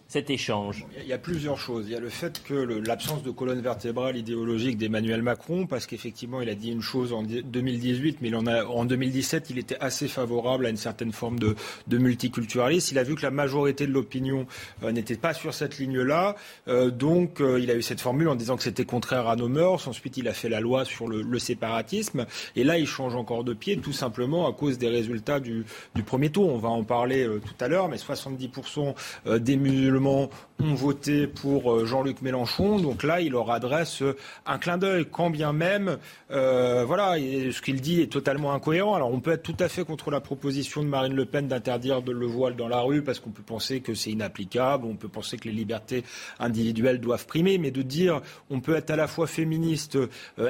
[0.09, 1.85] cet échange Il y a plusieurs choses.
[1.87, 6.41] Il y a le fait que l'absence de colonne vertébrale idéologique d'Emmanuel Macron, parce qu'effectivement,
[6.41, 10.09] il a dit une chose en 2018, mais en, a, en 2017, il était assez
[10.09, 11.55] favorable à une certaine forme de,
[11.91, 12.95] multiculturalisme.
[12.95, 14.47] Il a vu que la majorité de l'opinion
[14.83, 16.37] euh, n'était pas sur cette ligne-là.
[16.69, 19.49] Euh, donc, euh, il a eu cette formule en disant que c'était contraire à nos
[19.49, 19.89] mœurs.
[19.89, 22.25] Ensuite, il a fait la loi sur le, séparatisme.
[22.57, 25.65] Et là, il change encore de pied, tout simplement à cause des résultats du
[26.07, 26.49] premier tour.
[26.49, 28.95] On va en parler tout à l'heure, mais 70%
[29.39, 32.79] des musulmans ont voté pour euh, Jean-Luc Mélenchon.
[32.79, 35.99] Donc là, il leur adresse euh, un clin d'œil, quand bien même,
[36.31, 38.95] euh, voilà, ce qu'il dit est totalement incohérent.
[38.95, 42.01] Alors on peut être tout à fait contre la proposition de Marine Le Pen d'interdire
[42.01, 45.37] le voile dans la rue parce qu'on peut penser que c'est inapplicable, on peut penser
[45.37, 46.05] que les libertés
[46.39, 49.99] individuelles doivent primer, mais de dire on peut être à la fois féministe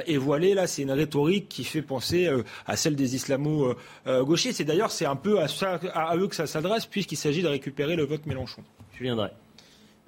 [0.05, 2.29] et voilé, là, c'est une rhétorique qui fait penser
[2.65, 4.61] à celle des islamo-gauchistes.
[4.61, 5.47] Et d'ailleurs, c'est un peu à,
[5.93, 8.63] à eux que ça s'adresse puisqu'il s'agit de récupérer le vote Mélenchon.
[8.99, 9.29] Je viendrai.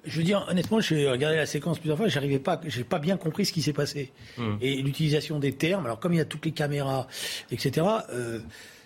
[0.04, 3.16] je veux dire, honnêtement, j'ai regardé la séquence plusieurs fois, j'arrivais pas, j'ai pas bien
[3.16, 4.12] compris ce qui s'est passé.
[4.36, 4.56] Hmm.
[4.60, 7.06] Et l'utilisation des termes, alors comme il y a toutes les caméras,
[7.50, 8.40] etc., euh,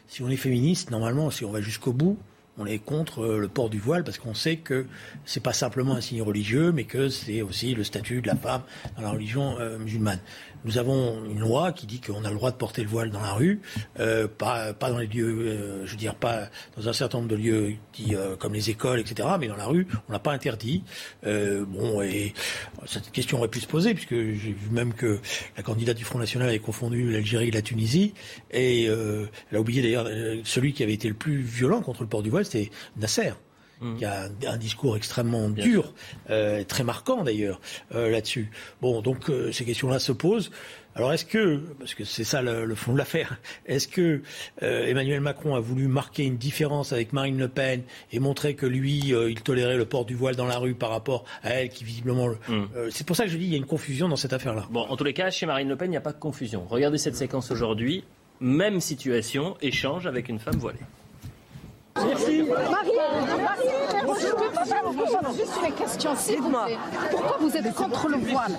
[0.07, 2.17] si on est féministe, normalement, si on va jusqu'au bout,
[2.59, 4.87] on est contre euh, le port du voile parce qu'on sait que
[5.25, 8.63] c'est pas simplement un signe religieux, mais que c'est aussi le statut de la femme
[8.97, 10.21] dans la religion euh, musulmane.
[10.67, 13.21] Nous avons une loi qui dit qu'on a le droit de porter le voile dans
[13.21, 13.61] la rue,
[14.01, 17.31] euh, pas, pas dans les lieux, euh, je veux dire, pas dans un certain nombre
[17.31, 19.29] de lieux qui, euh, comme les écoles, etc.
[19.41, 20.83] Mais dans la rue, on n'a pas interdit.
[21.25, 22.35] bon, et
[22.87, 25.19] cette question aurait pu se poser puisque j'ai vu même que
[25.57, 28.15] la candidate du Front National avait confondu l'Algérie et la Tunisie,
[28.51, 30.09] et elle a oublié d'ailleurs
[30.45, 33.33] celui qui avait été le plus violent contre le port du voile, c'était Nasser.
[33.81, 33.97] Mmh.
[33.97, 35.93] qui a un, discours extrêmement dur,
[36.31, 37.61] euh, très marquant d'ailleurs
[37.95, 38.51] euh, là-dessus.
[38.81, 40.51] Bon, donc euh, ces questions-là se posent.
[40.97, 44.23] Alors est-ce que, parce que c'est ça le, fond de l'affaire, est-ce que
[44.61, 47.83] Emmanuel Macron a voulu marquer une différence avec Marine Le Pen
[48.13, 51.25] et montrer que lui, il tolérait le port du voile dans la rue par rapport
[51.43, 52.29] à elle qui visiblement...
[52.49, 52.65] Mmh.
[52.91, 54.67] c'est pour ça que je dis qu'il y a une confusion dans cette affaire-là.
[54.71, 56.65] Bon, en tous les cas, chez Marine Le Pen, il n'y a pas de confusion.
[56.69, 58.05] Regardez cette séquence aujourd'hui,
[58.41, 60.79] même situation, échange avec une femme voilée.
[61.97, 62.43] Merci.
[62.43, 63.76] Marie, Marie, je peux
[65.37, 66.79] juste une question, s'il vous plaît.
[67.11, 68.53] Pourquoi vous êtes contre le voile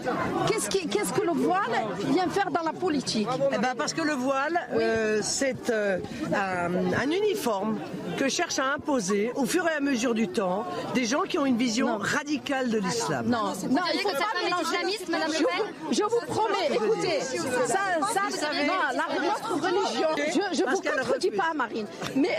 [0.47, 1.71] Qu'est-ce que le voile
[2.09, 5.99] vient faire dans la politique eh ben Parce que le voile, euh, c'est euh,
[6.33, 7.77] un, uniforme
[8.17, 11.45] que cherche à imposer au fur et à mesure du temps des gens qui ont
[11.45, 13.27] une vision radicale de l'islam.
[13.27, 14.97] Non, non, il faut pas mélanger.
[15.89, 17.19] Je, je vous promets, écoutez,
[17.67, 17.79] ça,
[18.31, 20.07] ça, non, la, notre religion,
[20.53, 22.29] je ne vous contredis pas, Marine, mais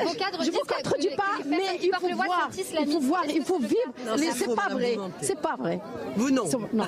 [0.41, 3.93] je vous contredis pas, mais il faut voir, il faut voir, il faut vivre.
[4.35, 5.81] C'est pas vrai, c'est pas vrai.
[6.17, 6.45] Vous non.
[6.73, 6.85] Non,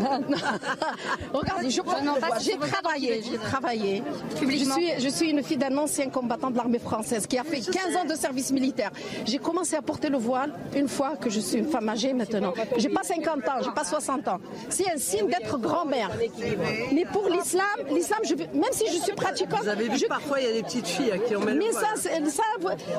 [0.00, 0.36] non, non.
[1.32, 1.80] Regardez, je
[2.40, 4.02] j'ai travaillé, j'ai travaillé.
[4.40, 7.60] Je suis, je suis une fille d'un ancien combattant de l'armée française qui a fait
[7.60, 8.90] 15 ans de service militaire.
[9.24, 12.52] J'ai commencé à porter le voile une fois que je suis une femme âgée maintenant.
[12.76, 14.38] J'ai pas 50 ans, j'ai pas 60 ans.
[14.68, 16.10] C'est un signe d'être grand-mère.
[16.92, 18.20] Mais pour l'islam, l'islam,
[18.54, 21.20] même si je suis pratiquante, vous avez vu parfois il y a des petites filles
[21.26, 22.10] qui ont Mais ça, ça,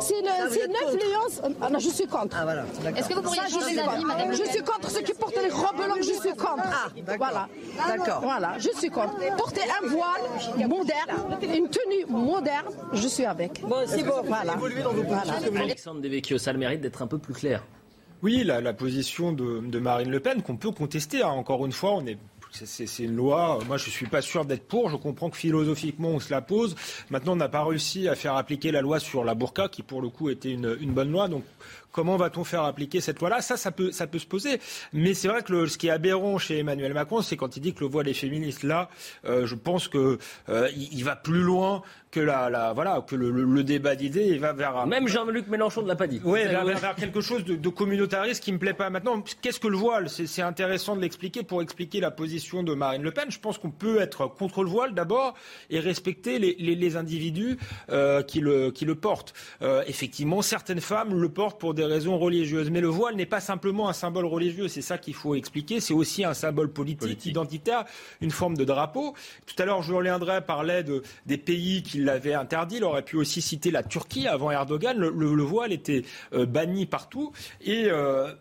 [0.01, 1.53] c'est 9 lions.
[1.61, 2.37] Ah non, je suis contre.
[2.39, 5.49] Ah, Est-ce que vous pourriez changer d'avis, madame Je suis contre ceux qui portent les
[5.49, 6.63] robes longues, je suis contre.
[6.65, 7.47] Ah, voilà.
[7.87, 8.21] D'accord.
[8.21, 9.15] Voilà, je suis contre.
[9.37, 13.61] Porter un voile moderne, une tenue moderne, je suis avec.
[13.61, 14.23] Bon, c'est bon.
[14.33, 14.57] Voilà.
[15.55, 17.63] Alexandre Devecchio, ça a le mérite d'être un peu plus clair.
[18.21, 21.21] Oui, la, position de, Marine Le Pen qu'on peut contester.
[21.23, 21.29] Hein.
[21.29, 22.17] Encore une fois, on est
[22.53, 23.59] c'est une loi.
[23.67, 24.89] Moi, je suis pas sûr d'être pour.
[24.89, 26.75] Je comprends que philosophiquement, on se la pose.
[27.09, 30.03] Maintenant, on n'a pas réussi à faire appliquer la loi sur la burqa, qui pour
[30.03, 31.27] le coup était une, une bonne loi.
[31.27, 31.43] Donc,
[31.93, 33.41] Comment va-t-on faire appliquer cette loi-là?
[33.41, 34.59] Ça, ça peut, ça peut se poser.
[34.91, 37.73] Mais c'est vrai que ce qui est aberrant chez Emmanuel Macron, c'est quand il dit
[37.73, 38.63] que le voile est féministe.
[38.63, 38.89] Là,
[39.25, 40.17] euh, je pense que
[40.49, 44.37] euh, il, va plus loin que la, voilà, que le, débat d'idées.
[44.39, 46.19] Va vers même Jean-Luc Mélenchon ne l'a pas dit.
[46.23, 48.89] Oui, vers, vers, quelque chose de, de, communautariste qui me plaît pas.
[48.89, 50.09] Maintenant, qu'est-ce que le voile?
[50.09, 53.29] C'est intéressant de l'expliquer pour expliquer la position de Marine Le Pen.
[53.29, 55.35] Je pense qu'on peut être contre le voile d'abord
[55.69, 57.57] et respecter les, les, les individus
[57.89, 59.33] euh, qui le qui le portent.
[59.61, 62.69] Euh, effectivement, certaines femmes le portent pour des raisons religieuses.
[62.69, 65.79] Mais le voile n'est pas simplement un symbole religieux, c'est ça qu'il faut expliquer.
[65.79, 67.85] C'est aussi un symbole politique, identitaire,
[68.21, 69.13] une forme de drapeau.
[69.45, 72.77] Tout à l'heure, Julien Drey parlait de, des pays qui l'avaient interdit.
[72.77, 74.97] Il aurait pu aussi citer la Turquie avant Erdogan.
[74.97, 77.31] Le, voile était euh, banni partout.
[77.61, 78.33] Et euh,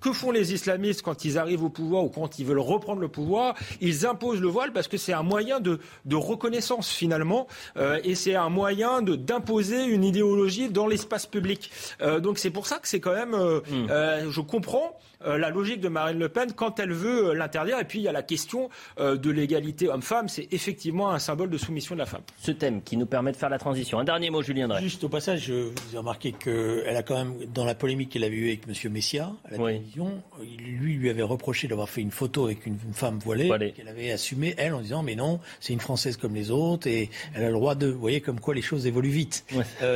[0.00, 3.08] que font les islamistes quand ils arrivent au pouvoir ou quand ils veulent reprendre le
[3.08, 3.54] pouvoir?
[3.80, 5.78] Ils imposent le voile parce que c'est un moyen de,
[6.14, 11.70] reconnaissance finalement euh, et c'est un moyen d'imposer une idéologie dans l'espace public.
[12.00, 14.30] Euh, donc c'est pour ça que c'est quand même, euh, hmm.
[14.30, 17.78] je comprends euh, la logique de Marine Le Pen quand elle veut euh, l'interdire.
[17.78, 20.28] Et puis il y a la question euh, de l'égalité homme-femme.
[20.28, 22.22] C'est effectivement un symbole de soumission de la femme.
[22.38, 23.98] Ce thème qui nous permet de faire la transition.
[23.98, 24.82] Un dernier mot, Julien Drey.
[24.82, 28.36] Juste au passage, vous avez remarqué qu'elle a quand même, dans la polémique qu'elle avait
[28.36, 28.92] eue avec M.
[28.92, 33.18] Messia à la télévision, lui lui avait reproché d'avoir fait une photo avec une, femme
[33.18, 36.86] voilée, qu'elle avait assumé, elle, en disant mais non, c'est une Française comme les autres
[36.86, 37.88] et elle a le droit de.
[37.88, 39.44] Vous voyez comme quoi les choses évoluent vite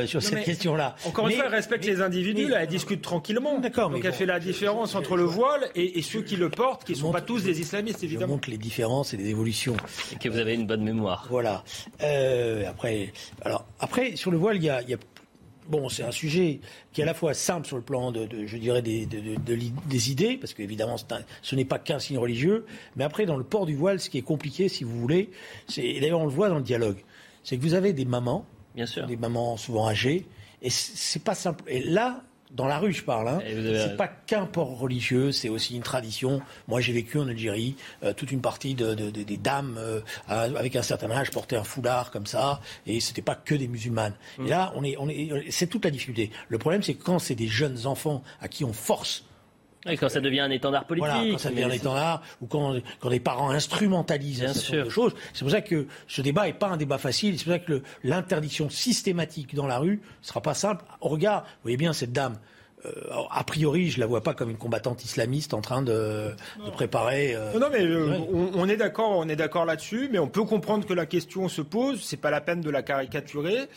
[0.05, 0.95] sur cette question-là.
[1.05, 3.59] Encore une fois, elle respecte les individus, elle discute tranquillement.
[3.59, 3.89] D'accord.
[3.89, 6.97] Donc elle fait la différence entre le voile et, ceux qui le portent, qui ne
[6.97, 8.27] sont pas tous des islamistes, évidemment.
[8.27, 9.75] Je montre les différences et les évolutions.
[10.11, 11.27] Et que vous avez une bonne mémoire.
[11.29, 11.63] Voilà.
[12.01, 14.81] Euh, après, alors, après, sur le voile, il y a,
[15.67, 16.59] bon, c'est un sujet
[16.91, 20.37] qui est à la fois simple sur le plan de, je dirais, des, des idées,
[20.37, 20.95] parce qu'évidemment,
[21.41, 24.17] ce n'est pas qu'un signe religieux, mais après, dans le port du voile, ce qui
[24.17, 25.31] est compliqué, si vous voulez,
[25.67, 26.97] c'est, d'ailleurs, on le voit dans le dialogue,
[27.43, 28.45] c'est que vous avez des mamans,
[28.75, 29.07] Bien sûr.
[29.07, 30.25] des mamans souvent âgées,
[30.61, 31.63] et c'est pas simple.
[31.67, 33.27] Et là, dans la rue, je parle.
[33.29, 33.39] Hein.
[33.45, 36.41] C'est pas qu'un port religieux, c'est aussi une tradition.
[36.67, 40.81] Moi, j'ai vécu en Algérie, euh, toute une partie de, des dames euh, avec un
[40.81, 44.13] certain âge portaient un foulard comme ça, et c'était pas que des musulmanes.
[44.43, 46.31] Et là, on est, on est, c'est toute la difficulté.
[46.49, 49.23] Le problème, c'est que quand c'est des jeunes enfants à qui on force
[49.87, 51.09] Et quand ça devient un étendard politique.
[51.09, 54.91] Voilà, quand ça devient un étendard, ou quand, quand les parents instrumentalisent Bien sûr.
[54.91, 55.15] choses.
[55.33, 57.37] C'est pour ça que ce débat n'est pas un débat facile.
[57.37, 60.85] C'est pour ça que l'interdiction systématique dans la rue ne sera pas simple.
[60.99, 62.37] Au regard, vous voyez bien cette dame
[63.29, 66.31] a priori, je la vois pas comme une combattante islamiste en train de,
[66.73, 67.35] préparer.
[67.35, 68.17] Euh, non, mais euh,
[68.55, 71.61] on, est d'accord, on est d'accord là-dessus, mais on peut comprendre que la question se
[71.61, 72.01] pose.
[72.01, 73.67] C'est pas la peine de la caricaturer.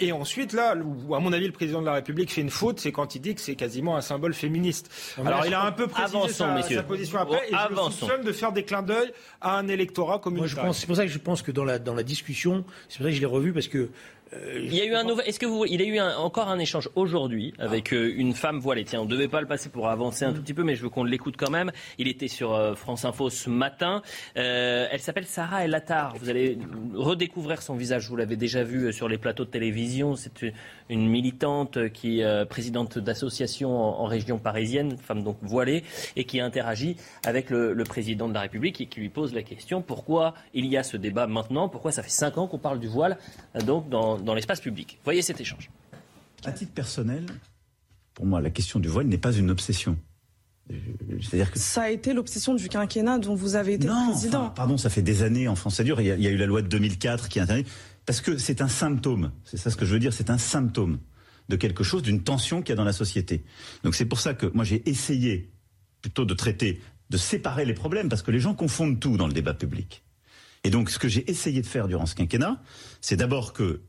[0.00, 2.80] et ensuite, là, où, à mon avis, le président de la République fait une faute,
[2.80, 4.90] c'est quand il dit que c'est quasiment un symbole féministe.
[5.24, 8.32] Alors, il a un peu précisé sa, sa, position après, et je le soupçonne de
[8.32, 10.74] faire des clins d'œil à un électorat communautaire.
[10.74, 13.10] C'est pour ça que je pense que dans la dans la discussion, c'est pour ça
[13.10, 13.88] que je l'ai revu parce que euh,
[14.32, 15.28] il y a eu un nouvel.
[15.28, 18.58] Est-ce que vous, il y a eu encore un échange aujourd'hui avec euh, une femme
[18.58, 18.84] voilée.
[18.84, 20.82] Tiens, on ne devait pas le passer pour avancer un tout petit peu, mais je
[20.82, 21.70] veux qu'on l'écoute quand même.
[21.98, 24.02] Il était sur euh, France Info ce matin.
[24.34, 26.16] elle s'appelle Sarah El Attar.
[26.16, 26.58] Vous allez
[26.94, 28.08] redécouvrir son visage.
[28.08, 30.16] Vous l'avez déjà vu sur les plateaux de télévision.
[30.16, 30.52] C'est
[30.88, 35.82] une militante qui est présidente d'association en, région parisienne, femme donc voilée,
[36.14, 39.42] et qui interagit avec le, le, président de la République et qui lui pose la
[39.42, 41.68] question pourquoi il y a ce débat maintenant?
[41.68, 43.18] Pourquoi ça fait cinq ans qu'on parle du voile
[43.64, 44.98] donc dans dans, l'espace public.
[45.04, 45.70] Voyez cet échange.
[46.44, 47.26] À titre personnel,
[48.14, 49.96] pour moi, la question du voile n'est pas une obsession.
[51.20, 54.50] C'est-à-dire que ça a été l'obsession du quinquennat dont vous avez été non, président.
[54.50, 56.00] pardon, ça fait des années en France, ça dure.
[56.00, 57.64] Il y, a, il y a eu la loi de 2004 qui a interdit
[58.04, 59.30] parce que c'est un symptôme.
[59.44, 60.12] C'est ça ce que je veux dire.
[60.12, 60.98] C'est un symptôme
[61.48, 63.44] de quelque chose, d'une tension qu'il y a dans la société.
[63.84, 65.52] Donc c'est pour ça que moi j'ai essayé
[66.00, 69.32] plutôt de traiter, de séparer les problèmes parce que les gens confondent tout dans le
[69.32, 70.02] débat public.
[70.64, 72.60] Et donc ce que j'ai essayé de faire durant ce quinquennat,
[73.00, 73.82] c'est d'abord que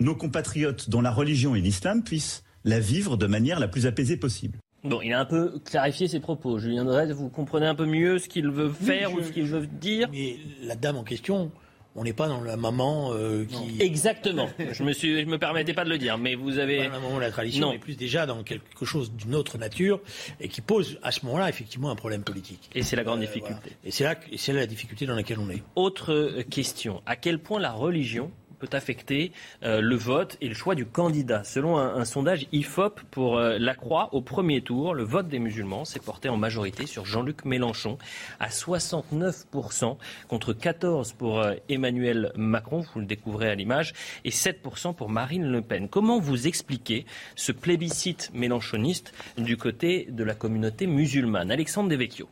[0.00, 4.16] nos compatriotes dont la religion est l'islam puissent la vivre de manière la plus apaisée
[4.16, 4.58] possible.
[4.84, 6.58] Bon, il a un peu clarifié ses propos.
[6.58, 9.66] Julien Dredd, vous comprenez un peu mieux ce qu'il veut faire ou ce qu'il veut
[9.66, 11.50] dire Mais la dame en question,
[11.96, 13.80] on n'est pas dans la maman euh, qui.
[13.80, 14.48] Exactement.
[14.72, 16.78] je me suis, je me permettais pas de le dire, mais vous avez.
[16.78, 20.00] Pas la maman, la tradition est plus déjà dans quelque chose d'une autre nature
[20.38, 22.68] et qui pose à ce moment-là effectivement un problème politique.
[22.74, 23.70] Et c'est la grande euh, difficulté.
[23.84, 25.62] Et c'est là, c'est là la difficulté dans laquelle on est.
[25.76, 29.32] Autre question à quel point la religion peut affecter
[29.62, 31.44] euh, le vote et le choix du candidat.
[31.44, 35.84] Selon un, sondage IFOP pour euh, la Croix, au premier tour, le vote des musulmans
[35.84, 37.98] s'est porté en majorité sur Jean-Luc Mélenchon
[38.40, 39.96] à 69%
[40.28, 43.92] contre 14% pour euh, Emmanuel Macron, vous le découvrez à l'image,
[44.24, 45.88] et 7% pour Marine Le Pen.
[45.88, 51.50] Comment vous expliquez ce plébiscite mélenchoniste du côté de la communauté musulmane?
[51.50, 52.28] Alexandre Devecchio.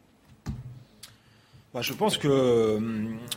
[1.74, 2.78] Bah, je pense que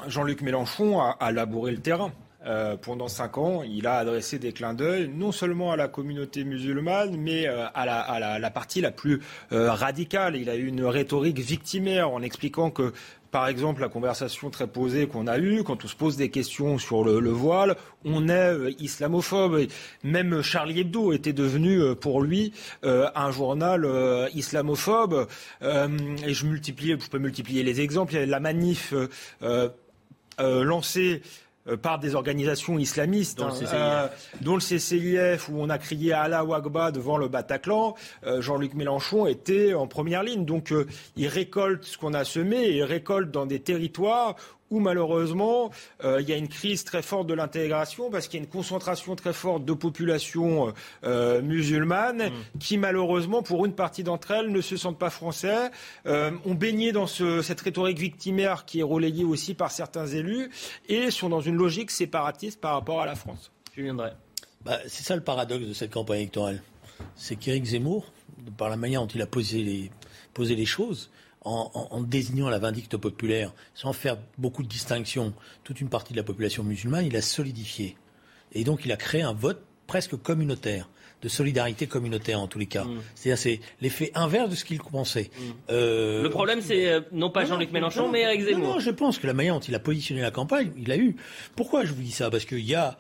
[0.07, 2.11] Jean-Luc Mélenchon a labouré le terrain.
[2.45, 6.43] Euh, pendant cinq ans, il a adressé des clins d'œil non seulement à la communauté
[6.43, 9.21] musulmane, mais euh, à, la, partie la plus
[9.51, 10.35] euh, radicale.
[10.35, 12.93] Il a eu une rhétorique victimaire en expliquant que
[13.31, 16.77] par exemple, la conversation très posée qu'on a eue, quand on se pose des questions
[16.77, 17.75] sur le, le voile,
[18.05, 19.67] on est islamophobe.
[20.05, 25.27] même Charlie Hebdo était devenu pour lui un journal islamophobe.
[25.61, 28.13] et je je peux multiplier les exemples.
[28.13, 28.93] Il y avait la manif
[30.39, 31.21] lancée
[31.81, 34.09] par des organisations islamistes, dont, le hein,
[34.45, 37.95] euh, CCIF, où on a crié Allah Wagba devant le Bataclan,
[38.25, 40.45] euh, Jean-Luc Mélenchon était en première ligne.
[40.45, 40.73] Donc
[41.15, 44.35] il récolte ce qu'on a semé et il récolte dans des territoires
[44.75, 45.71] où malheureusement
[46.03, 48.51] euh, il y a une crise très forte de l'intégration parce qu'il y a une
[48.51, 50.73] concentration très forte de populations
[51.05, 52.59] euh, musulmanes mm.
[52.59, 55.71] qui malheureusement pour une partie d'entre elles ne se sentent pas français,
[56.07, 60.49] euh, ont baigné dans cette rhétorique victimaire qui est relayée aussi par certains élus
[60.89, 63.51] et sont dans une logique séparatiste par rapport à la France.
[63.77, 64.11] Je viendrai.
[64.65, 66.61] Bah, c'est ça le paradoxe de cette campagne électorale.
[67.15, 68.11] C'est qu'Éric Zemmour,
[68.57, 69.91] par la manière dont il a posé les,
[70.33, 71.09] posé les choses,
[71.45, 75.33] en, désignant la vindicte populaire, sans faire beaucoup de distinctions,
[75.63, 77.95] toute une partie de la population musulmane, il a solidifié.
[78.53, 80.89] Et donc il a créé un vote presque communautaire
[81.21, 82.83] de solidarité communautaire en tous les cas.
[82.83, 82.99] Mm.
[83.15, 85.29] C'est-à-dire c'est l'effet inverse de ce qu'il pensait.
[85.37, 85.41] Mm.
[85.69, 88.75] Euh, le problème c'est euh, non pas Jean-Luc Mélenchon mais Eric Zemmour.
[88.75, 91.15] Non, je pense que la manière dont il a positionné la campagne, il a eu.
[91.55, 92.29] Pourquoi je vous dis ça?
[92.29, 92.97] Parce qu'il y a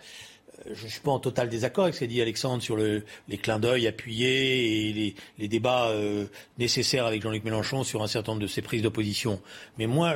[0.73, 3.37] je ne suis pas en total désaccord avec ce qu'a dit Alexandre sur le, les
[3.37, 6.25] clins d'œil appuyés et les, débats euh,
[6.57, 9.41] nécessaires avec Jean-Luc Mélenchon sur un certain nombre de ses prises d'opposition.
[9.77, 10.15] Mais moi,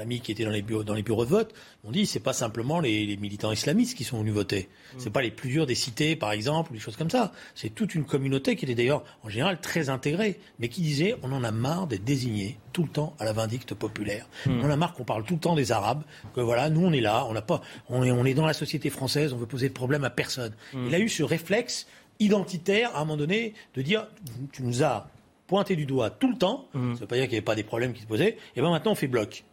[0.00, 2.32] amis qui étaient dans les bureaux, dans les bureaux de vote m'ont dit c'est pas
[2.32, 4.68] simplement les, les, militants islamistes qui sont venus voter.
[4.94, 4.96] Mm.
[4.98, 7.32] C'est pas les plus durs des cités, par exemple, ou des choses comme ça.
[7.54, 11.32] C'est toute une communauté qui était d'ailleurs en général très intégrée, mais qui disait on
[11.32, 14.26] en a marre d'être désigné tout le temps à la vindicte populaire.
[14.46, 14.60] Mm.
[14.60, 16.02] On en a marre qu'on parle tout le temps des Arabes.
[16.34, 18.54] Que voilà, nous on est là, on n'a pas, on est, on est dans la
[18.54, 20.52] société française, on veut poser de problème à personne.
[20.72, 20.86] Mm.
[20.86, 21.86] Il a eu ce réflexe
[22.20, 24.06] identitaire à un moment donné de dire
[24.52, 25.08] tu nous as
[25.52, 27.54] pointé du doigt tout le temps, ça ne veut pas dire qu'il n'y avait pas
[27.54, 29.44] des problèmes qui se posaient, et bien maintenant on fait bloc.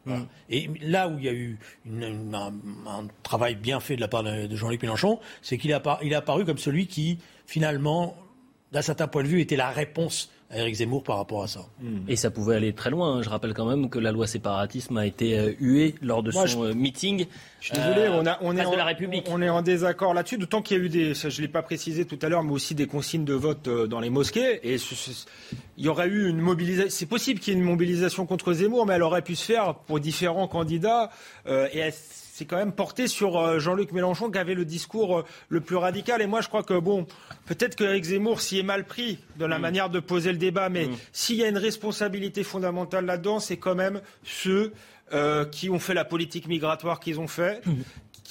[0.49, 4.55] Et là où il y a eu un, travail bien fait de la part de,
[4.55, 8.15] Jean-Luc Mélenchon, c'est qu'il il est apparu comme celui qui, finalement,
[8.71, 11.61] d'un certain point de vue, était la réponse à Eric Zemmour par rapport à ça.
[12.07, 13.17] Et ça pouvait aller très loin.
[13.17, 13.21] Hein.
[13.21, 16.63] Je rappelle quand même que la loi séparatisme a été euh, huée lors de son
[16.63, 17.27] euh, meeting.
[17.61, 19.25] Je suis désolé, on, a, on, est en, de la République.
[19.29, 21.61] on est en désaccord là-dessus, d'autant qu'il y a eu des, je ne l'ai pas
[21.61, 24.59] précisé tout à l'heure, mais aussi des consignes de vote dans les mosquées.
[24.63, 24.77] Et
[25.77, 26.89] il y aurait eu une mobilisation.
[26.89, 29.75] C'est possible qu'il y ait une mobilisation contre Zemmour, mais elle aurait pu se faire
[29.75, 31.11] pour différents candidats.
[31.47, 31.93] et elle,
[32.39, 35.75] c'est quand même porté sur euh, Jean-Luc Mélenchon qui avait le discours euh, le plus
[35.75, 36.21] radical.
[36.21, 37.05] Et moi, je crois que, bon,
[37.47, 39.61] peut-être qu'Éric Zemmour s'y est mal pris de la mm.
[39.61, 40.95] manière de poser le débat, mais mm.
[41.11, 44.71] s'il y a une responsabilité fondamentale là-dedans, c'est quand même ceux
[45.11, 47.61] euh, qui ont fait la politique migratoire qu'ils ont fait,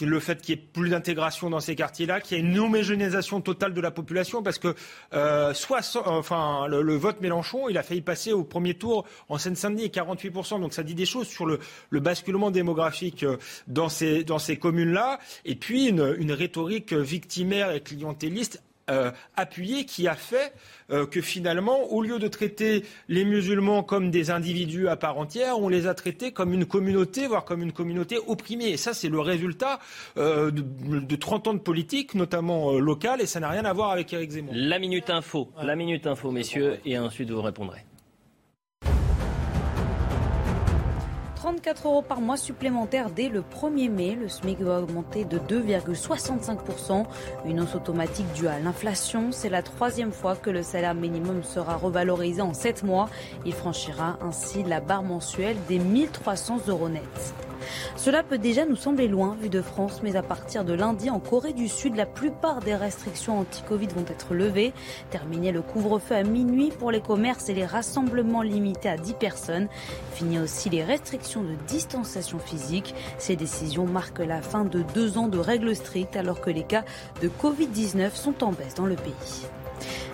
[0.07, 2.59] mm le fait qu'il y ait plus d'intégration dans ces quartiers-là, qu'il y ait une
[2.59, 4.75] homogénéisation totale de la population, parce que
[5.15, 5.53] euh,
[6.05, 10.61] enfin, le, vote Mélenchon, il a failli passer au premier tour en Seine-Saint-Denis, 48%.
[10.61, 11.61] Donc ça dit des choses sur le,
[11.93, 13.37] basculement démographique euh,
[13.67, 15.19] dans ces, dans ces communes-là.
[15.45, 20.53] Et puis une, une rhétorique victimaire et clientéliste euh, appuyé qui a fait
[20.91, 25.59] euh, que finalement, au lieu de traiter les musulmans comme des individus à part entière,
[25.59, 28.71] on les a traités comme une communauté, voire comme une communauté opprimée.
[28.71, 29.79] Et ça, c'est le résultat
[30.17, 30.63] euh, de,
[31.01, 34.31] de, 30 ans de politique, notamment locale, et ça n'a rien à voir avec Éric
[34.31, 34.53] Zemmour.
[34.55, 37.88] La minute info, la minute info, messieurs, et ensuite vous répondrez.
[41.49, 44.15] 34 euros par mois supplémentaires dès le 1er mai.
[44.15, 47.07] Le SMIC va augmenter de 2,65%.
[47.47, 49.33] Une hausse automatique due à l'inflation.
[49.33, 53.09] C'est la troisième fois que le salaire minimum sera revalorisé en 7 mois.
[53.47, 57.48] Il franchira ainsi la barre mensuelle des 1300 euros nets.
[57.97, 61.21] Cela peut déjà nous sembler loin vu de France, mais à partir de lundi, en
[61.21, 64.73] Corée du Sud, la plupart des restrictions anti-Covid vont être levées.
[65.11, 69.69] Terminer le couvre-feu à minuit pour les commerces et les rassemblements limités à 10 personnes.
[70.15, 72.95] Fini aussi les restrictions de distanciation physique.
[73.19, 76.85] Ces décisions marquent la fin de deux ans de règles strictes alors que les cas
[77.23, 79.47] de Covid-19 sont en baisse dans le pays.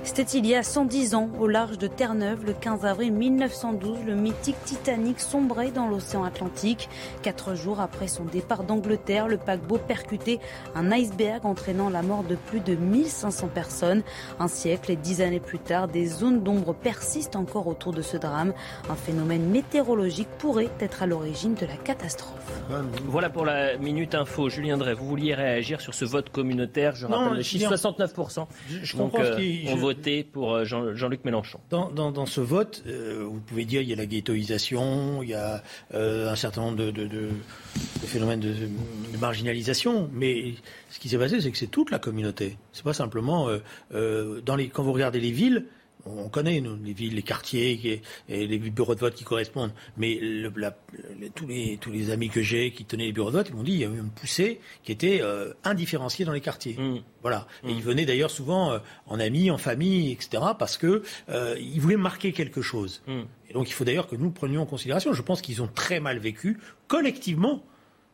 [0.04, 4.14] C'était il y a 110 ans, au large de Terre-Neuve, le 15 avril 1912, le
[4.14, 6.90] mythique Titanic sombrait dans l'océan Atlantique.
[7.22, 10.40] Quatre jours après son départ d'Angleterre, le paquebot percutait
[10.74, 14.02] un iceberg entraînant la mort de plus de 1500 personnes.
[14.38, 18.18] Un siècle et dix années plus tard, des zones d'ombre persistent encore autour de ce
[18.18, 18.52] drame.
[18.90, 22.60] Un phénomène météorologique pourrait être à l'origine de la catastrophe.
[23.06, 24.50] Voilà pour la Minute Info.
[24.50, 28.46] Julien Drey, vous vouliez réagir sur ce vote communautaire Je rappelle le chiffre 69%.
[28.82, 29.93] Je, comprends ce
[30.32, 31.60] pour euh, Jean, luc Mélenchon.
[31.70, 35.62] Dans, ce vote, euh, vous pouvez dire qu'il y a la ghettoisation, il y a
[35.94, 37.28] euh, un certain nombre de,
[38.06, 38.54] phénomènes de,
[39.20, 40.54] marginalisation, mais
[40.90, 42.56] ce qui s'est passé, c'est que c'est toute la communauté.
[42.72, 43.48] C'est pas simplement
[43.90, 45.66] dans les, quand vous regardez les villes
[46.06, 49.72] on connaît les villes, les quartiers et les bureaux de vote qui correspondent.
[49.96, 50.20] Mais
[51.34, 53.80] tous, les, amis que j'ai qui tenaient les bureaux de vote, ils m'ont dit qu'il
[53.80, 56.76] y avait une poussée qui était euh, indifférenciée dans les quartiers.
[56.78, 57.00] Mmh.
[57.22, 57.46] Voilà.
[57.62, 57.70] Et mmh.
[57.70, 60.42] ils venaient d'ailleurs souvent euh, en amis, en famille, etc.
[60.58, 63.02] parce que euh, ils voulaient marquer quelque chose.
[63.06, 63.20] Mmh.
[63.50, 65.12] Et donc il faut d'ailleurs que nous prenions en considération.
[65.12, 67.64] Je pense qu'ils ont très mal vécu collectivement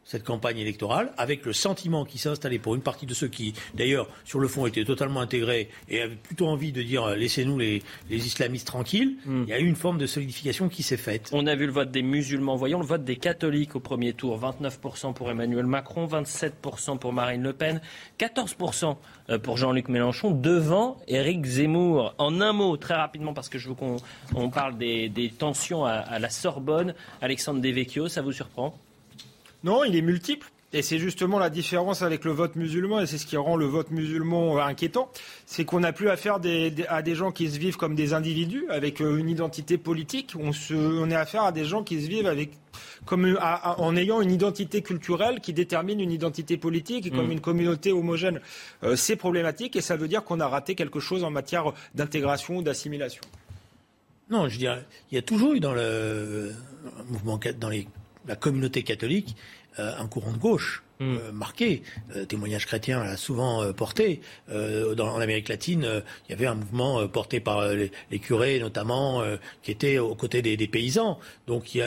[0.05, 3.55] cette campagne électorale, avec le sentiment qui s'est installé pour une partie de ceux qui,
[3.75, 7.83] d'ailleurs, sur le fond, étaient totalement intégrés et avaient plutôt envie de dire laissez-nous les,
[8.11, 9.45] islamistes tranquilles, hmm.
[9.45, 11.31] il y a eu une forme de solidification qui s'est faite.
[11.33, 14.41] On a vu le vote des musulmans, voyons le vote des catholiques au premier tour
[14.41, 17.81] 29% pour Emmanuel Macron, 27% pour Marine Le Pen,
[18.19, 18.97] 14%
[19.29, 22.15] euh, pour Jean-Luc Mélenchon, devant Éric Zemmour.
[22.19, 26.19] En un mot, très rapidement, parce que je veux qu'on parle des, tensions à, à
[26.19, 28.75] la Sorbonne, Alexandre Devecchio, ça vous surprend?
[29.65, 30.51] Non, il est multiple.
[30.73, 33.67] Et c'est justement la différence avec le vote musulman, et c'est ce qui rend le
[33.67, 35.11] vote musulman euh, inquiétant,
[35.45, 36.39] c'est qu'on n'a plus affaire
[36.89, 40.53] à des gens qui se vivent comme des individus, avec euh, une identité politique, on,
[40.53, 42.53] se, on est affaire à des gens qui se vivent avec,
[43.05, 47.33] comme, euh, en ayant une identité culturelle qui détermine une identité politique, et comme mm.
[47.33, 48.41] une communauté homogène.
[48.95, 52.63] c'est problématique, et ça veut dire qu'on a raté quelque chose en matière d'intégration ou
[52.63, 53.23] d'assimilation.
[54.31, 56.53] Non, je dirais, il y a toujours eu dans le
[57.09, 57.89] mouvement, dans les
[58.27, 59.37] la communauté catholique
[59.79, 60.83] euh, un courant de gauche.
[60.99, 61.17] Hmm.
[61.17, 61.83] Euh, marqué.
[62.17, 64.21] Euh, témoignage chrétien l'a souvent porté.
[64.49, 69.23] Dans, en Amérique latine, il y avait un mouvement porté par les, curés notamment,
[69.63, 71.19] qui était aux côtés des, paysans.
[71.47, 71.79] Donc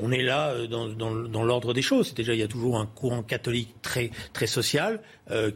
[0.00, 2.14] on est là dans, l'ordre des choses.
[2.14, 5.00] Déjà, il y a toujours un courant catholique très, très social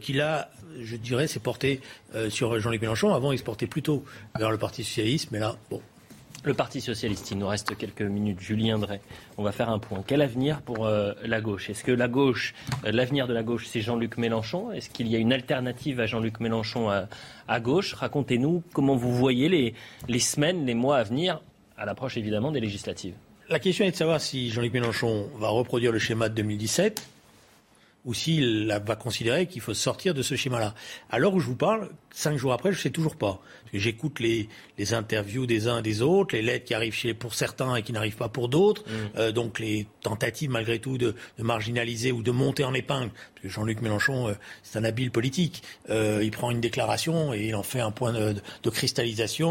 [0.01, 0.49] qui là,
[0.81, 1.81] je dirais, s'est porté
[2.29, 3.13] sur Jean-Luc Mélenchon.
[3.13, 4.05] Avant, il se portait plutôt
[4.37, 5.81] vers le Parti socialiste, mais là, bon,
[6.43, 8.39] le Parti socialiste, il nous reste quelques minutes.
[8.39, 8.99] Julien Drey,
[9.37, 10.03] on va faire un point.
[10.05, 11.69] Quel avenir pour euh, la gauche?
[11.69, 12.53] Est-ce que la gauche,
[12.85, 14.71] euh, l'avenir de la gauche, c'est Jean-Luc Mélenchon?
[14.71, 17.93] Est-ce qu'il y a une alternative à Jean-Luc Mélenchon à, gauche?
[17.93, 19.73] Racontez-nous comment vous voyez les,
[20.07, 21.41] les semaines, les mois à venir,
[21.77, 23.15] à l'approche évidemment des législatives.
[23.49, 27.12] La question est de savoir si Jean-Luc Mélenchon va reproduire le schéma de 2017
[28.05, 30.75] ou s'il va considérer qu'il faut sortir de ce schéma-là.
[31.09, 33.41] À l'heure où je vous parle, cinq jours après, je ne sais toujours pas.
[33.73, 37.33] J'écoute les, les, interviews des uns et des autres, les lettres qui arrivent chez, pour
[37.33, 39.17] certains et qui n'arrivent pas pour d'autres, mmh.
[39.17, 43.09] euh, donc les tentatives malgré tout de, de, marginaliser ou de monter en épingle.
[43.43, 44.33] Jean-Luc Mélenchon, euh,
[44.63, 45.63] c'est un habile politique.
[45.89, 49.49] Euh, il prend une déclaration et il en fait un point de, de cristallisation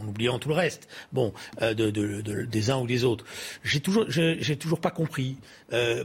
[0.00, 0.88] en oubliant tout le reste.
[1.12, 1.90] Bon, euh, de,
[2.44, 3.24] des uns ou des autres.
[3.64, 5.36] J'ai toujours, j'ai toujours pas compris.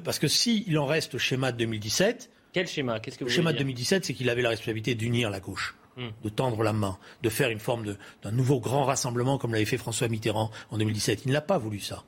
[0.04, 2.30] Parce que s'il en reste au schéma de 2017.
[2.54, 3.00] Quel schéma?
[3.00, 5.76] Qu'est-ce que vous Le schéma de 2017, c'est qu'il avait la responsabilité d'unir la gauche.
[5.98, 6.10] Hmm.
[6.24, 9.80] de tendre la main, de faire une forme d'un nouveau grand rassemblement comme l'avait fait
[9.80, 11.24] François Mitterrand en 2017.
[11.26, 12.04] Il n'a pas voulu ça.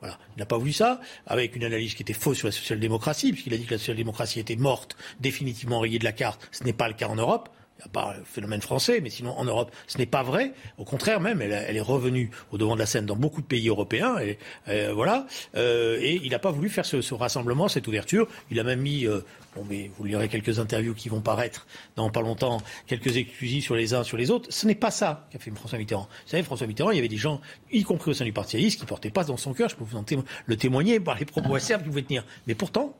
[0.00, 0.18] Voilà.
[0.36, 3.54] Il n'a pas voulu ça, avec une analyse qui était fausse sur la social-démocratie, puisqu'il
[3.54, 6.48] a dit que la social-démocratie était morte, définitivement rayée de la carte.
[6.52, 7.50] Ce n'est pas le cas en Europe
[7.82, 10.52] à part le phénomène français, mais sinon en Europe, ce n'est pas vrai.
[10.78, 13.68] Au contraire, même, elle, est revenue au devant de la scène dans beaucoup de pays
[13.68, 14.18] européens.
[14.18, 15.26] Et, euh, voilà.
[15.56, 18.28] Euh, et il n'a pas voulu faire ce, rassemblement, cette ouverture.
[18.50, 19.20] Il a même mis, euh,
[19.54, 21.66] bon, mais vous lirez quelques interviews qui vont paraître
[21.96, 24.52] dans pas longtemps, quelques exclusifs sur les uns, sur les autres.
[24.52, 26.08] Ce n'est pas ça qu'a fait François Mitterrand.
[26.24, 28.50] Vous savez, François Mitterrand, il y avait des gens, y compris au sein du Parti
[28.50, 29.68] qui portaient pas dans son cœur.
[29.68, 30.04] Je peux vous en
[30.46, 32.24] le témoigner par les propos acerbes qu'il pouvait tenir.
[32.46, 32.96] Mais pourtant,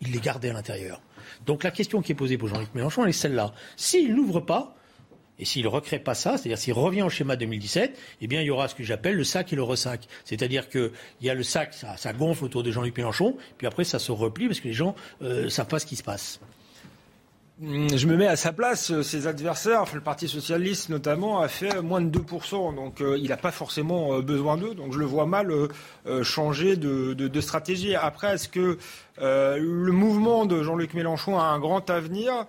[0.00, 1.00] il les gardait à l'intérieur.
[1.44, 3.52] Donc la question qui est posée pour Jean-Luc Mélenchon, elle est celle-là.
[3.76, 4.76] S'il n'ouvre pas,
[5.38, 8.46] et s'il ne recrée pas ça, c'est-à-dire s'il revient au schéma 2017, eh bien il
[8.46, 10.08] y aura ce que j'appelle le sac et le ressac.
[10.24, 10.90] C'est-à-dire qu'il
[11.20, 14.46] y a le sac, ça, gonfle autour de Jean-Luc Mélenchon, puis après ça se replie
[14.46, 16.40] parce que les gens ne euh, savent pas ce qui se passe.
[17.62, 21.48] Hum, je me mets à sa place, euh, ses adversaires, le Parti socialiste notamment, a
[21.48, 25.06] fait moins de 2%, donc euh, il n'a pas forcément besoin d'eux, donc je le
[25.06, 25.50] vois mal
[26.22, 27.94] changer de, stratégie.
[27.94, 28.78] Après, est-ce que
[29.18, 32.46] le mouvement de Jean-Luc Mélenchon a un grand avenir?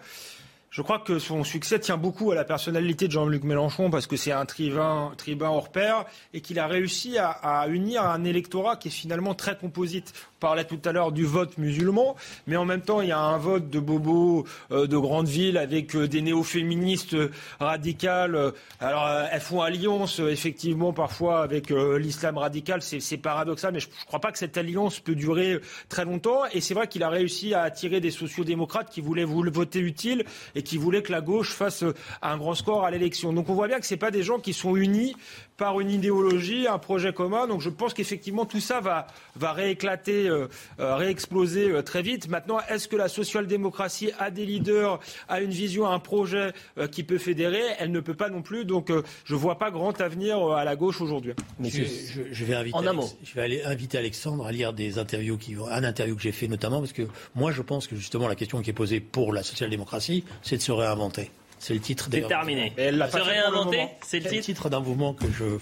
[0.77, 4.15] Je crois que son succès tient beaucoup à la personnalité de Jean-Luc Mélenchon parce que
[4.15, 6.05] c'est un tribun, tribun hors pair
[6.35, 10.79] et qu'il a réussi à, unir un électorat qui est finalement très composite parlait tout
[10.85, 12.15] à l'heure du vote musulman,
[12.45, 15.57] mais en même temps, il y a un vote de bobos euh, de grandes villes
[15.57, 18.53] avec euh, des néo-féministes euh, radicales.
[18.79, 22.81] Alors, elles font alliance, effectivement, parfois avec l'islam radical.
[22.81, 25.59] C'est paradoxal, mais je ne crois pas que cette alliance peut durer
[25.89, 26.41] très longtemps.
[26.53, 29.79] Et c'est vrai qu'il a réussi à attirer des sociodémocrates qui voulaient vous le voter
[29.79, 30.25] utile
[30.55, 31.83] et qui voulaient que la gauche fasse
[32.21, 33.33] un grand score à l'élection.
[33.33, 35.15] Donc on voit bien que ce pas des gens qui sont unis
[35.57, 37.47] par une idéologie, un projet commun.
[37.47, 40.47] Donc je pense qu'effectivement tout ça va, va rééclater, euh,
[40.79, 42.29] euh, réexploser euh, très vite.
[42.29, 46.53] Maintenant, est-ce que la social-démocratie a des leaders, a une vision, un projet
[46.91, 47.61] qui peut fédérer?
[47.79, 48.65] Elle ne peut pas non plus.
[48.65, 48.91] Donc
[49.25, 51.33] je ne vois pas grand avenir à la gauche aujourd'hui.
[51.59, 51.83] Je,
[52.31, 52.77] je, vais inviter
[53.23, 56.47] je vais aller inviter Alexandre à lire des interviews qui un interview que j'ai fait
[56.47, 59.43] notamment parce que moi je pense que justement la question qui est posée pour la
[59.43, 61.31] social-démocratie, c'est de se réinventer.
[61.59, 62.73] C'est le titre C'est terminé.
[62.77, 65.57] Se réinventer, c'est le titre d'un mouvement que je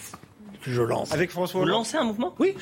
[0.71, 1.13] je lance.
[1.13, 1.71] Avec François Hollande.
[1.71, 2.55] Vous lancez un mouvement Oui,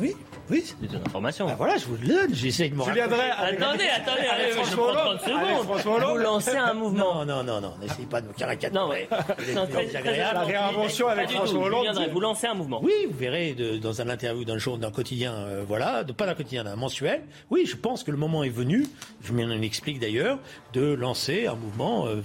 [0.00, 0.14] oui,
[0.50, 0.64] oui.
[0.64, 1.46] C'est une information.
[1.46, 4.76] Ben voilà, je vous le donne, j'essaie de me Julien Drey, Attendez, attendez, allez, je
[4.76, 6.08] prends 30 secondes.
[6.12, 7.24] Vous lancez un mouvement.
[7.24, 8.74] Non, non, non, non, n'essayez pas de me caricaturer.
[8.74, 10.34] Non, mais c'est agréable.
[10.34, 12.10] La réinvention avec François Hollande.
[12.12, 12.80] Vous lancez un mouvement.
[12.82, 16.64] Oui, vous verrez dans un interview d'un jour, d'un quotidien, euh, voilà, pas d'un quotidien,
[16.64, 17.22] d'un mensuel.
[17.50, 18.86] Oui, je pense que le moment est venu,
[19.22, 20.38] je m'en explique d'ailleurs,
[20.72, 22.20] de lancer un mouvement euh,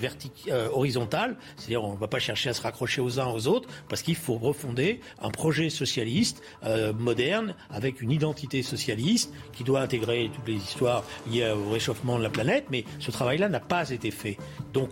[0.50, 1.36] euh, horizontal.
[1.58, 4.16] C'est-à-dire, on ne va pas chercher à se raccrocher aux uns aux autres, parce qu'il
[4.16, 10.48] faut refonder un projet socialiste euh, moderne avec une identité socialiste qui doit intégrer toutes
[10.48, 12.66] les histoires liées au réchauffement de la planète.
[12.72, 14.38] Mais ce travail-là n'a pas été fait.
[14.74, 14.92] Donc,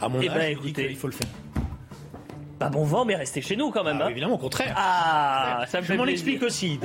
[0.00, 1.28] à mon eh avis, ben, il faut le faire.
[2.58, 3.98] Pas bon vent, mais restez chez nous quand même.
[4.00, 4.10] Ah, hein.
[4.10, 4.74] Évidemment, au contraire.
[4.76, 6.80] Ah, ça me Je m'en explique aussi.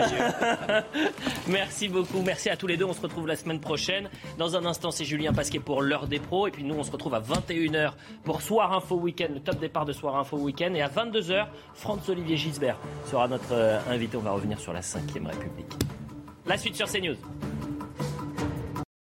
[1.48, 2.22] Merci beaucoup.
[2.22, 2.86] Merci à tous les deux.
[2.86, 4.10] On se retrouve la semaine prochaine.
[4.38, 6.48] Dans un instant, c'est Julien Pasquet pour l'heure des pros.
[6.48, 7.94] Et puis nous, on se retrouve à 21h
[8.24, 10.74] pour Soir Info Week-end, le top départ de Soir Info Week-end.
[10.76, 14.18] Et à 22h, Franz-Olivier Gisbert sera notre euh, invité.
[14.18, 15.74] On va revenir sur la 5ème République.
[16.46, 17.16] La suite sur CNews.